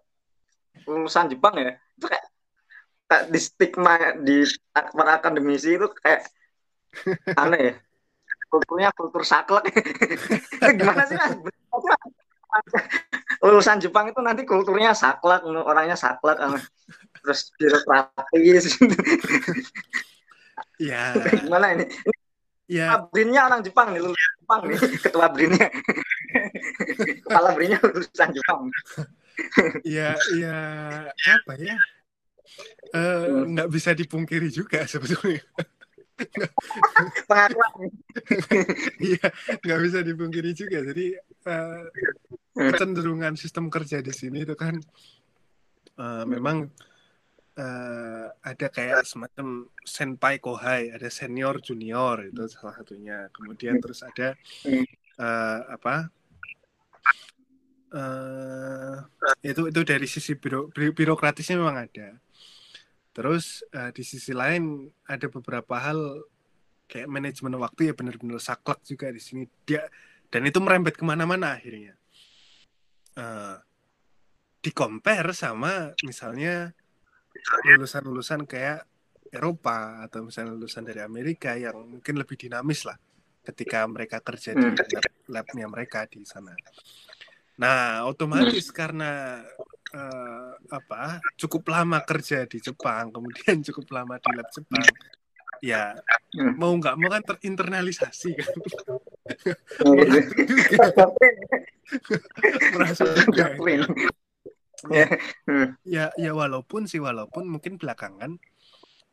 [0.87, 2.26] lulusan Jepang ya, itu kayak,
[3.07, 4.37] kayak di stigma di
[4.72, 6.26] para akademisi itu kayak
[7.43, 7.74] aneh ya.
[8.47, 9.74] Kulturnya kultur saklek.
[9.74, 11.34] itu gimana sih mas?
[13.45, 16.39] Lulusan Jepang itu nanti kulturnya saklek, orangnya saklek,
[17.20, 18.66] terus birokratis.
[20.76, 21.84] Ya, gimana ini?
[22.68, 25.68] ya Brinnya orang Jepang nih, lulusan Jepang nih, ketua Brinnya.
[27.24, 28.68] Kepala Brinnya lulusan Jepang.
[29.84, 30.59] ya ya
[31.09, 31.76] apa ya?
[32.93, 35.45] Eh, nggak bisa dipungkiri juga sebetulnya.
[37.28, 37.72] Pengakuan.
[39.05, 39.28] Iya,
[39.61, 40.80] nggak bisa dipungkiri juga.
[40.80, 41.82] Jadi eh,
[42.57, 44.80] kecenderungan sistem kerja di sini itu kan
[46.00, 46.72] eh, memang
[47.57, 53.28] eh, ada kayak semacam senpai kohai, ada senior junior itu salah satunya.
[53.32, 54.32] Kemudian terus ada
[55.20, 56.09] eh, apa?
[57.96, 58.98] eh
[59.46, 62.18] itu itu dari sisi biro, biro- birokratisnya memang ada.
[63.14, 66.24] Terus eh, di sisi lain ada beberapa hal
[66.86, 69.86] kayak manajemen waktu ya benar-benar saklek juga di sini dia
[70.30, 71.94] dan itu merembet ke mana-mana akhirnya.
[73.17, 73.57] Eh
[74.61, 76.75] di compare sama misalnya
[77.71, 78.83] lulusan-lulusan kayak
[79.31, 82.99] Eropa atau misalnya lulusan dari Amerika yang mungkin lebih dinamis lah
[83.47, 84.75] ketika mereka kerja di Hmm.
[84.91, 86.51] lab, labnya mereka di sana.
[87.62, 89.43] Nah, otomatis karena
[89.95, 94.91] eh, apa cukup lama kerja di Jepang, kemudian cukup lama di lab Jepang,
[95.62, 95.95] ya
[96.35, 96.59] Hmm.
[96.59, 98.51] mau nggak mau kan terinternalisasi kan,
[102.74, 103.55] merasa juga.
[104.93, 105.07] Ya.
[105.83, 108.37] Ya, ya walaupun sih walaupun mungkin belakangan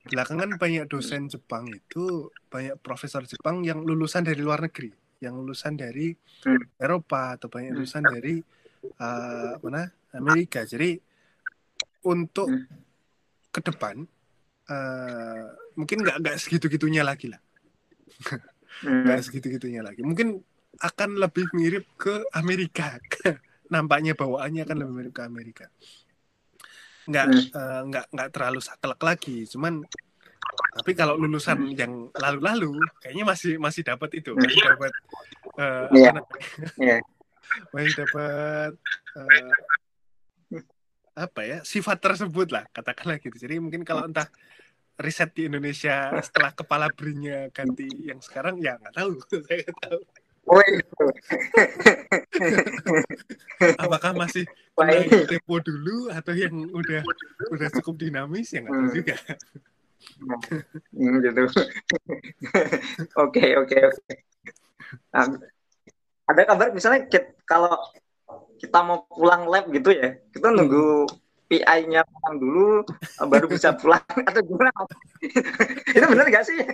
[0.04, 4.92] belakangan banyak dosen Jepang itu banyak profesor Jepang yang lulusan dari luar negeri,
[5.24, 6.12] yang lulusan dari.
[6.76, 7.80] Eropa atau banyak Hmm.
[7.80, 8.44] lulusan dari
[8.84, 10.68] eh, mana Amerika.
[10.68, 11.00] Jadi
[12.04, 12.68] untuk Hmm.
[13.48, 14.04] ke depan
[14.68, 15.44] eh,
[15.80, 17.40] mungkin nggak nggak segitu gitunya lagi lah.
[18.84, 20.04] nggak segitu gitunya lagi.
[20.04, 20.44] Mungkin
[20.80, 23.00] akan lebih mirip ke Amerika.
[23.74, 25.66] Nampaknya bawaannya akan lebih mirip ke Amerika.
[27.04, 27.84] Nggak Hmm.
[27.90, 29.44] nggak nggak terlalu saklek lagi.
[29.48, 29.84] Cuman
[30.74, 34.92] tapi kalau lulusan yang lalu-lalu kayaknya masih masih dapat itu, masih dapat
[35.58, 36.10] eh, apa Iya.
[36.12, 36.48] namanya?
[36.80, 36.98] Iya.
[37.74, 38.72] masih dapat
[39.18, 39.52] eh,
[41.14, 43.38] apa ya sifat tersebut lah katakanlah gitu.
[43.38, 44.26] Jadi mungkin kalau entah
[44.98, 49.14] riset di Indonesia setelah kepala brinya ganti yang sekarang ya nggak tahu
[49.48, 50.02] saya nggak tahu
[50.44, 51.06] Oh, itu.
[53.80, 54.44] apakah masih
[55.24, 57.00] tempo dulu atau yang udah
[57.48, 58.98] udah cukup dinamis ya nggak tahu Hmm.
[59.00, 59.16] juga
[60.92, 61.48] Hmm, gitu.
[63.24, 64.14] Oke, oke, oke.
[66.28, 67.08] Ada kabar misalnya
[67.48, 67.72] kalau
[68.60, 71.08] kita mau pulang lab gitu ya, kita nunggu
[71.54, 72.82] PI-nya pulang dulu
[73.30, 74.74] baru bisa pulang atau gimana?
[75.96, 76.58] Itu benar nggak sih?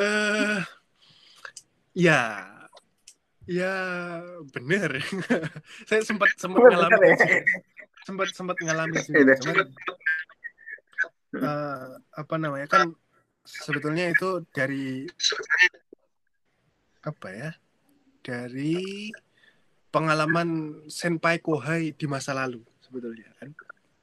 [0.00, 0.60] eh
[1.96, 2.44] ya
[3.48, 3.74] ya
[4.52, 5.00] bener
[5.88, 7.42] saya sempat sempat Bener ngalamin ya?
[8.06, 9.34] sempat sempat ngalamin Iya.
[9.42, 9.66] cuman
[11.40, 11.84] eh,
[12.14, 12.94] apa namanya kan
[13.42, 15.08] sebetulnya itu dari
[17.00, 17.50] apa ya
[18.20, 19.10] dari
[19.90, 23.50] pengalaman senpai kohai di masa lalu sebetulnya kan?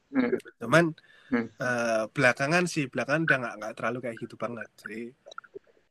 [0.07, 0.31] Hmm.
[0.63, 0.85] cuman
[1.27, 1.51] Hmm.
[1.59, 5.01] eh, belakangan sih belakangan udah nggak nggak terlalu kayak gitu banget jadi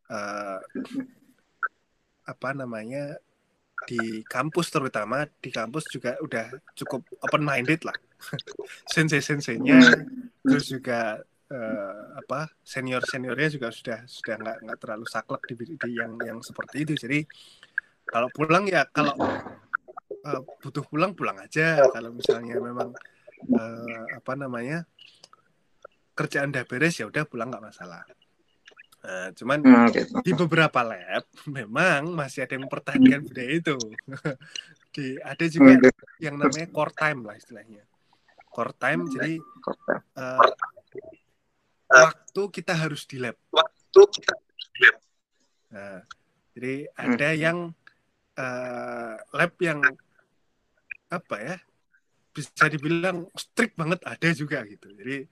[0.09, 0.59] eh,
[2.25, 3.21] apa namanya
[3.85, 7.95] di kampus terutama di kampus juga udah cukup open minded lah.
[8.93, 9.79] Sensei senseinya
[10.41, 11.21] terus juga
[11.53, 16.39] eh, apa senior seniornya juga sudah sudah nggak nggak terlalu saklek di, di yang yang
[16.41, 16.95] seperti itu.
[16.97, 17.19] Jadi
[18.09, 19.15] kalau pulang ya kalau
[20.27, 22.91] eh, butuh pulang pulang aja kalau misalnya memang
[23.55, 24.83] eh, apa namanya
[26.17, 28.03] kerjaan udah beres ya udah pulang nggak masalah
[29.07, 30.19] Nah, cuman Hmm, gitu.
[30.27, 33.79] di beberapa lab memang masih ada yang mempertahankan budaya itu.
[34.97, 37.87] di ada juga Hmm, yang namanya core time lah istilahnya.
[38.51, 39.47] Core time jadi gitu.
[40.19, 40.51] eh,
[41.87, 43.39] waktu kita harus di lab.
[43.55, 44.35] Waktu kita
[45.67, 46.01] Nah,
[46.57, 47.59] jadi ada yang
[48.35, 49.81] eh, lab yang
[51.17, 51.57] apa ya
[52.37, 54.93] bisa dibilang strict banget ada juga gitu.
[54.93, 55.25] Jadi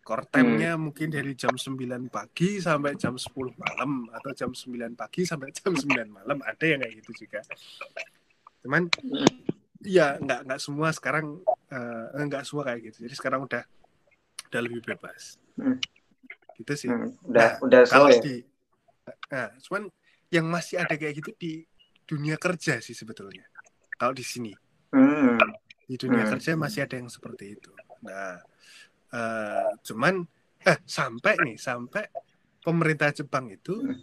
[0.00, 3.28] core time-nya mungkin dari jam 9 pagi sampai jam 10
[3.60, 7.44] malam atau jam 9 pagi sampai jam 9 malam ada yang kayak gitu juga.
[8.64, 8.88] Cuman
[9.84, 13.04] ya nggak nggak semua sekarang eh, nggak semua kayak gitu.
[13.04, 13.60] Jadi sekarang udah
[14.48, 15.36] udah lebih bebas.
[15.60, 15.76] Hmm.
[16.56, 16.88] Gitu sih.
[16.88, 18.24] Hmm, udah Nah, udah kalau ya.
[18.24, 18.36] di
[19.32, 19.88] nah cuman
[20.28, 21.64] yang masih ada kayak gitu di
[22.04, 23.44] dunia kerja sih sebetulnya
[23.96, 24.52] kalau di sini
[24.88, 25.36] Hmm,
[25.84, 26.32] di dunia Hmm.
[26.36, 27.72] kerja masih ada yang seperti itu.
[28.04, 28.40] Nah
[29.12, 30.24] eh, cuman
[30.64, 32.08] eh sampai nih sampai
[32.60, 34.00] pemerintah Jepang itu Hmm.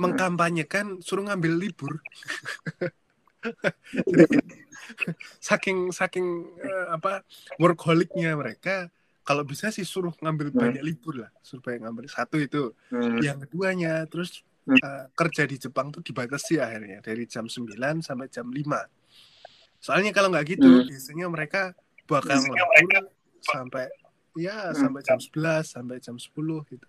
[0.00, 1.92] mengkampanyekan suruh ngambil libur.
[4.10, 4.38] Jadi,
[5.38, 6.26] saking saking
[6.58, 7.22] eh, apa
[7.58, 8.90] workaholicnya mereka
[9.22, 10.58] kalau bisa sih suruh ngambil Hmm.
[10.58, 11.30] banyak libur lah.
[11.44, 12.74] Suruh banyak ngambil satu itu.
[12.90, 16.98] Hmm, yang keduanya terus eh, kerja di Jepang tuh dibatasi akhirnya.
[17.04, 18.82] Dari jam 9 sampai jam 5
[19.82, 20.86] soalnya kalau nggak gitu Hmm.
[20.86, 21.74] biasanya mereka
[22.06, 23.10] bakal nganggur
[23.42, 23.90] sampai
[24.38, 24.78] ya Hmm.
[24.78, 26.86] sampai jam 11 sampai jam 10 gitu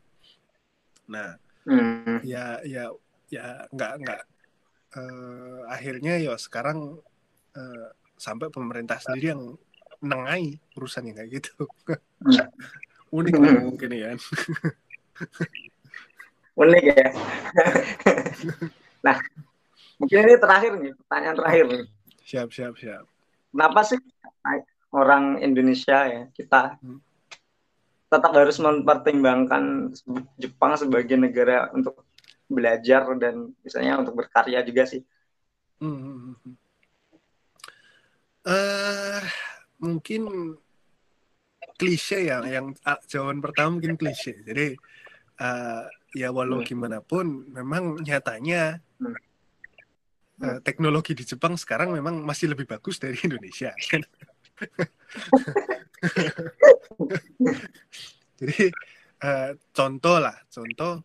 [1.10, 1.36] nah
[1.66, 2.94] hmm, ya ya
[3.34, 4.22] ya nggak nggak
[4.94, 7.02] eh, akhirnya ya sekarang
[7.58, 9.58] eh, sampai pemerintah sendiri yang
[10.00, 11.66] nengai urusan yang kayak gitu
[13.18, 13.66] unik lah Hmm.
[13.74, 14.14] mungkin ya
[16.54, 17.10] unik ya.
[19.06, 19.18] nah,
[19.98, 21.84] mungkin ini terakhir nih, pertanyaan terakhir nih.
[22.24, 23.06] Siap siap siap
[23.54, 24.00] Kenapa sih
[24.90, 26.98] orang Indonesia ya kita Hmm.
[28.10, 29.94] tetap harus mempertimbangkan
[30.38, 32.06] Jepang sebagai negara untuk
[32.46, 35.02] belajar dan misalnya untuk berkarya juga sih.
[35.82, 36.38] Hmm.
[38.46, 39.24] Eh,
[39.82, 40.54] mungkin
[41.80, 44.46] klise ya, yang ah, jawaban pertama mungkin klise.
[44.46, 44.78] Jadi
[45.42, 46.68] eh, ya walau Hmm.
[46.70, 49.18] gimana pun, memang nyatanya Hmm.
[50.44, 53.72] Eh, teknologi di Jepang sekarang memang masih lebih bagus dari Indonesia.
[53.88, 54.04] kan?
[58.40, 58.70] Jadi
[59.24, 61.00] eh, contoh lah, contoh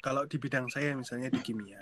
[0.00, 1.76] kalau di bidang saya misalnya di kimia.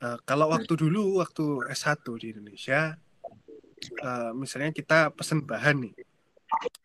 [0.00, 2.96] Eh, kalau waktu dulu waktu S1 di Indonesia
[4.00, 5.94] eh, misalnya kita pesen bahan nih.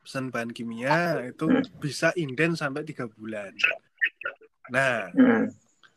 [0.04, 1.48] Pesen bahan kimia itu
[1.80, 3.56] bisa inden sampai tiga bulan.
[4.72, 5.52] Nah, Hmm.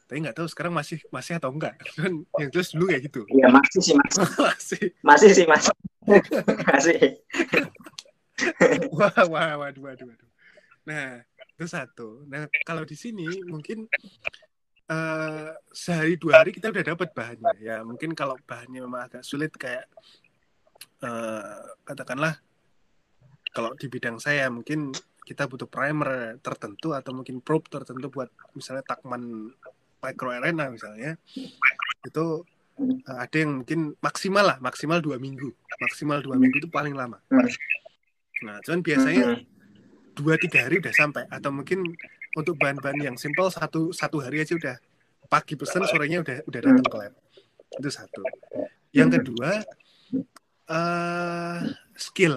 [0.05, 1.81] Tapi nggak tahu sekarang masih masih atau enggak.
[1.97, 3.25] Kan yang jelas dulu kayak gitu.
[3.33, 4.83] Iya masih sih masih, masih.
[5.01, 5.75] masih sih masih,
[6.69, 7.01] masih.
[8.93, 10.31] Wah, wah, waduh, waduh, waduh.
[10.85, 11.25] Nah,
[11.57, 12.29] itu satu.
[12.29, 13.89] Nah, kalau di sini mungkin
[14.85, 17.57] eh sehari dua hari kita udah dapat bahannya.
[17.65, 19.89] Ya, mungkin kalau bahannya memang agak sulit kayak
[21.01, 22.37] eh katakanlah
[23.55, 24.93] kalau di bidang saya mungkin
[25.25, 29.55] kita butuh primer tertentu atau mungkin probe tertentu buat misalnya takman
[30.05, 31.17] microRNA misalnya
[32.05, 32.27] itu
[32.77, 35.49] eh, ada yang mungkin maksimal lah maksimal dua minggu.
[35.81, 37.17] Maksimal dua minggu itu paling lama.
[38.45, 39.43] Nah cuman biasanya Hmm.
[40.13, 41.25] dua tiga hari udah sampai.
[41.33, 41.81] Atau mungkin
[42.37, 44.77] untuk bahan-bahan yang simple satu satu hari aja udah
[45.33, 47.15] pagi pesen sorenya udah udah datang ke lab.
[47.81, 48.23] Itu satu.
[48.93, 49.51] Yang kedua
[50.69, 51.59] eh
[51.97, 52.37] skill.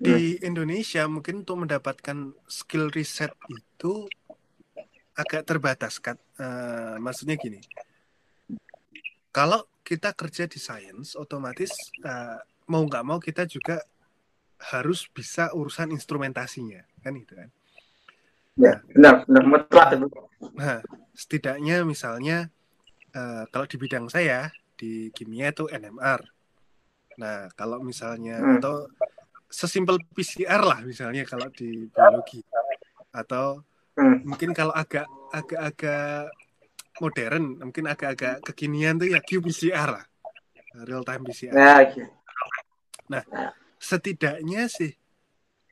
[0.00, 4.08] Di Indonesia mungkin untuk mendapatkan skill riset itu
[5.20, 7.60] agak terbatas kan Eh, maksudnya gini
[9.30, 12.38] kalau kita kerja di science otomatis eh,
[12.72, 13.84] mau nggak mau kita juga
[14.72, 17.50] harus bisa urusan instrumentasinya kan itu kan
[18.60, 19.88] Ya, benar, benar mutlak.
[20.52, 20.84] Nah,
[21.16, 22.52] setidaknya misalnya
[23.12, 26.20] eh, kalau di bidang saya di kimia itu NMR.
[27.20, 28.60] Nah, kalau misalnya Hmm.
[28.60, 28.84] atau
[29.48, 32.44] sesimpel PCR lah misalnya kalau di biologi
[33.10, 33.64] atau
[34.00, 34.24] Hmm.
[34.24, 36.32] mungkin kalau agak agak-agak
[37.04, 40.04] modern, mungkin agak-agak kekinian tuh ya qPCR lah.
[40.88, 41.52] Real time PCR.
[41.52, 42.08] Ya, gitu.
[43.80, 44.92] setidaknya sih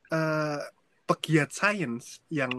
[0.09, 0.61] eh,
[1.09, 2.53] pegiat sains yang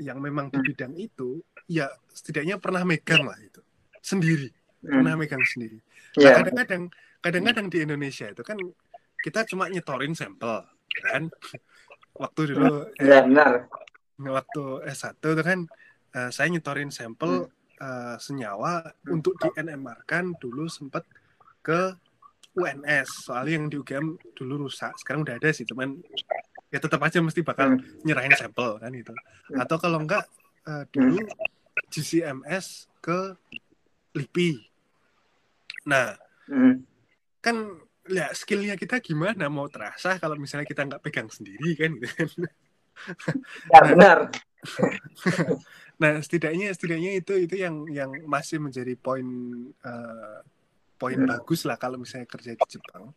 [0.00, 0.66] yang memang di Hmm.
[0.68, 3.60] bidang itu ya setidaknya pernah megang lah itu
[4.00, 4.48] sendiri
[4.84, 5.00] Hmm.
[5.00, 5.78] pernah megang sendiri
[6.16, 6.82] nah, Ya, kadang-kadang
[7.20, 8.56] kadang-kadang di Indonesia itu kan
[9.20, 10.64] kita cuma nyetorin sampel
[11.04, 11.28] kan
[12.22, 13.68] waktu dulu eh, ya benar.
[14.18, 15.60] Waktu S1 itu kan
[16.12, 21.04] eh, saya nyetorin sampel eh, senyawa untuk di NMR kan dulu sempat
[21.60, 21.92] ke
[22.56, 26.00] UNS soalnya yang di UGM dulu rusak sekarang udah ada sih cuman
[26.72, 27.84] ya tetap aja mesti bakal Hmm.
[28.00, 29.60] nyerahin sampel kan itu Hmm.
[29.60, 30.24] atau kalau enggak
[30.66, 31.20] eh, dulu
[31.92, 33.36] GCMS ke
[34.16, 34.50] LIPI.
[35.86, 36.16] Nah
[36.48, 36.82] Hmm.
[37.38, 37.56] kan
[38.08, 39.46] ya skillnya kita gimana?
[39.52, 42.28] Mau terasa kalau misalnya kita nggak pegang sendiri kan gitu kan
[43.70, 44.18] Ya, benar.
[46.02, 49.24] nah setidaknya setidaknya itu itu yang yang masih menjadi poin
[49.72, 50.38] eh,
[50.96, 51.28] poin Hmm.
[51.28, 53.12] bagus lah kalau misalnya kerja di Jepang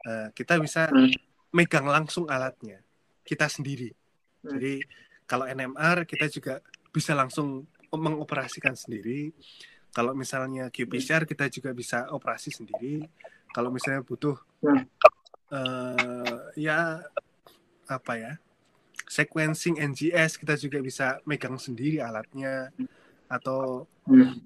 [0.00, 1.12] Eh, kita bisa Hmm.
[1.52, 2.80] megang langsung alatnya
[3.20, 3.92] kita sendiri
[4.40, 4.56] Hmm.
[4.56, 4.80] jadi
[5.28, 9.28] kalau NMR kita juga bisa langsung mengoperasikan sendiri
[9.92, 13.04] kalau misalnya qPCR kita juga bisa operasi sendiri
[13.52, 14.88] kalau misalnya butuh Hmm.
[15.52, 17.04] eh, ya
[17.84, 18.32] apa ya
[19.10, 22.70] sequencing NGS kita juga bisa megang sendiri alatnya.
[23.26, 24.42] Atau Hmm.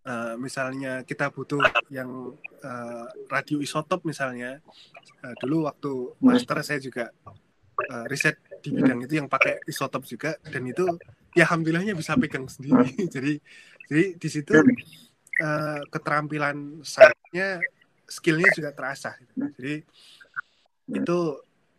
[0.00, 4.60] eh, misalnya kita butuh yang eh, radioisotop misalnya.
[5.24, 7.08] Eh, dulu waktu master saya juga
[7.80, 10.36] eh, riset di bidang itu yang pakai isotop juga.
[10.44, 10.84] Dan itu
[11.32, 12.92] ya alhamdulillahnya bisa pegang sendiri.
[13.14, 13.40] Jadi
[13.90, 14.54] jadi di situ
[15.40, 17.58] eh, keterampilan saya
[18.06, 19.18] skillnya juga terasa
[19.58, 19.82] jadi
[20.90, 21.18] itu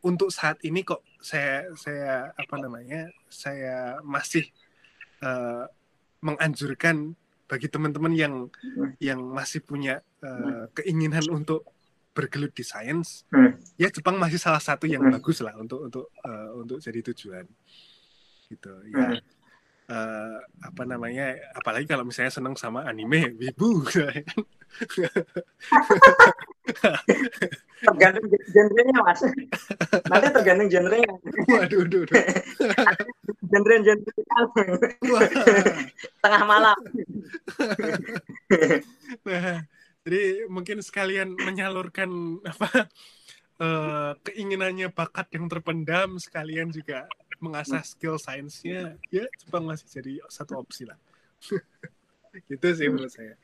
[0.04, 4.46] untuk saat ini kok saya saya apa namanya saya masih
[5.22, 5.66] eh,
[6.20, 7.14] menganjurkan
[7.46, 8.34] bagi teman-teman yang
[8.98, 11.66] yang masih punya eh, keinginan untuk
[12.12, 13.56] bergelut di sains Hmm.
[13.80, 15.14] ya Jepang masih salah satu yang Hmm.
[15.16, 17.46] bagus lah untuk untuk eh, untuk jadi tujuan
[18.50, 19.20] gitu ya Hmm.
[19.92, 23.84] Eh, apa namanya apalagi kalau misalnya senang sama anime wibu
[27.82, 29.20] Tergantung genrenya, Mas.
[30.08, 31.12] Nanti tergantung genrenya.
[31.50, 32.24] waduh waduh, waduh.
[33.52, 34.12] Genre-genre
[35.12, 35.28] Wah.
[36.24, 36.78] tengah malam.
[39.28, 39.66] Nah,
[40.08, 42.88] jadi mungkin sekalian menyalurkan apa
[43.60, 47.10] eh, keinginannya bakat yang terpendam, sekalian juga
[47.42, 48.96] mengasah skill sainsnya.
[49.10, 50.96] Ya, Jepang masih jadi satu opsi lah.
[52.50, 53.36] gitu sih menurut saya.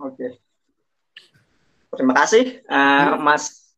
[0.00, 0.40] Oke.
[1.92, 3.76] Terima kasih eh, Mas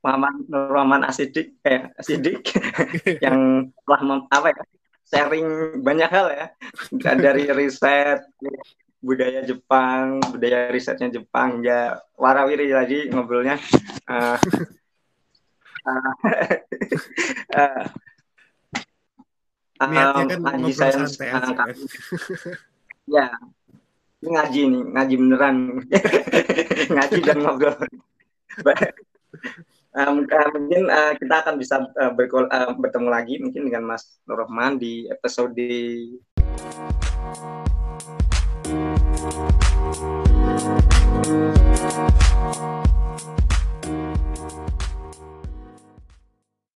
[0.00, 2.54] Muhammad Nur Rahman Asidik eh Asidik
[3.26, 4.62] yang telah mem- apa ya
[5.06, 5.46] sharing
[5.82, 6.46] banyak hal ya
[6.94, 8.22] dari riset
[9.06, 13.54] budaya Jepang, budaya risetnya Jepang ya warawiri tadi ngobrolnya.
[14.06, 14.38] Eh,
[19.76, 21.52] Niatnya kan ngaji ngobrol sains, santai aja.
[21.54, 21.68] kan.
[23.06, 23.30] Ya,
[24.18, 25.56] ini ngaji nih, ngaji beneran.
[26.96, 27.78] ngaji dan ngobrol.
[29.96, 34.18] Mung- eh, mungkin eh, kita akan bisa eh, berkol- eh, bertemu lagi mungkin dengan Mas
[34.26, 35.54] Nur Rahman di episode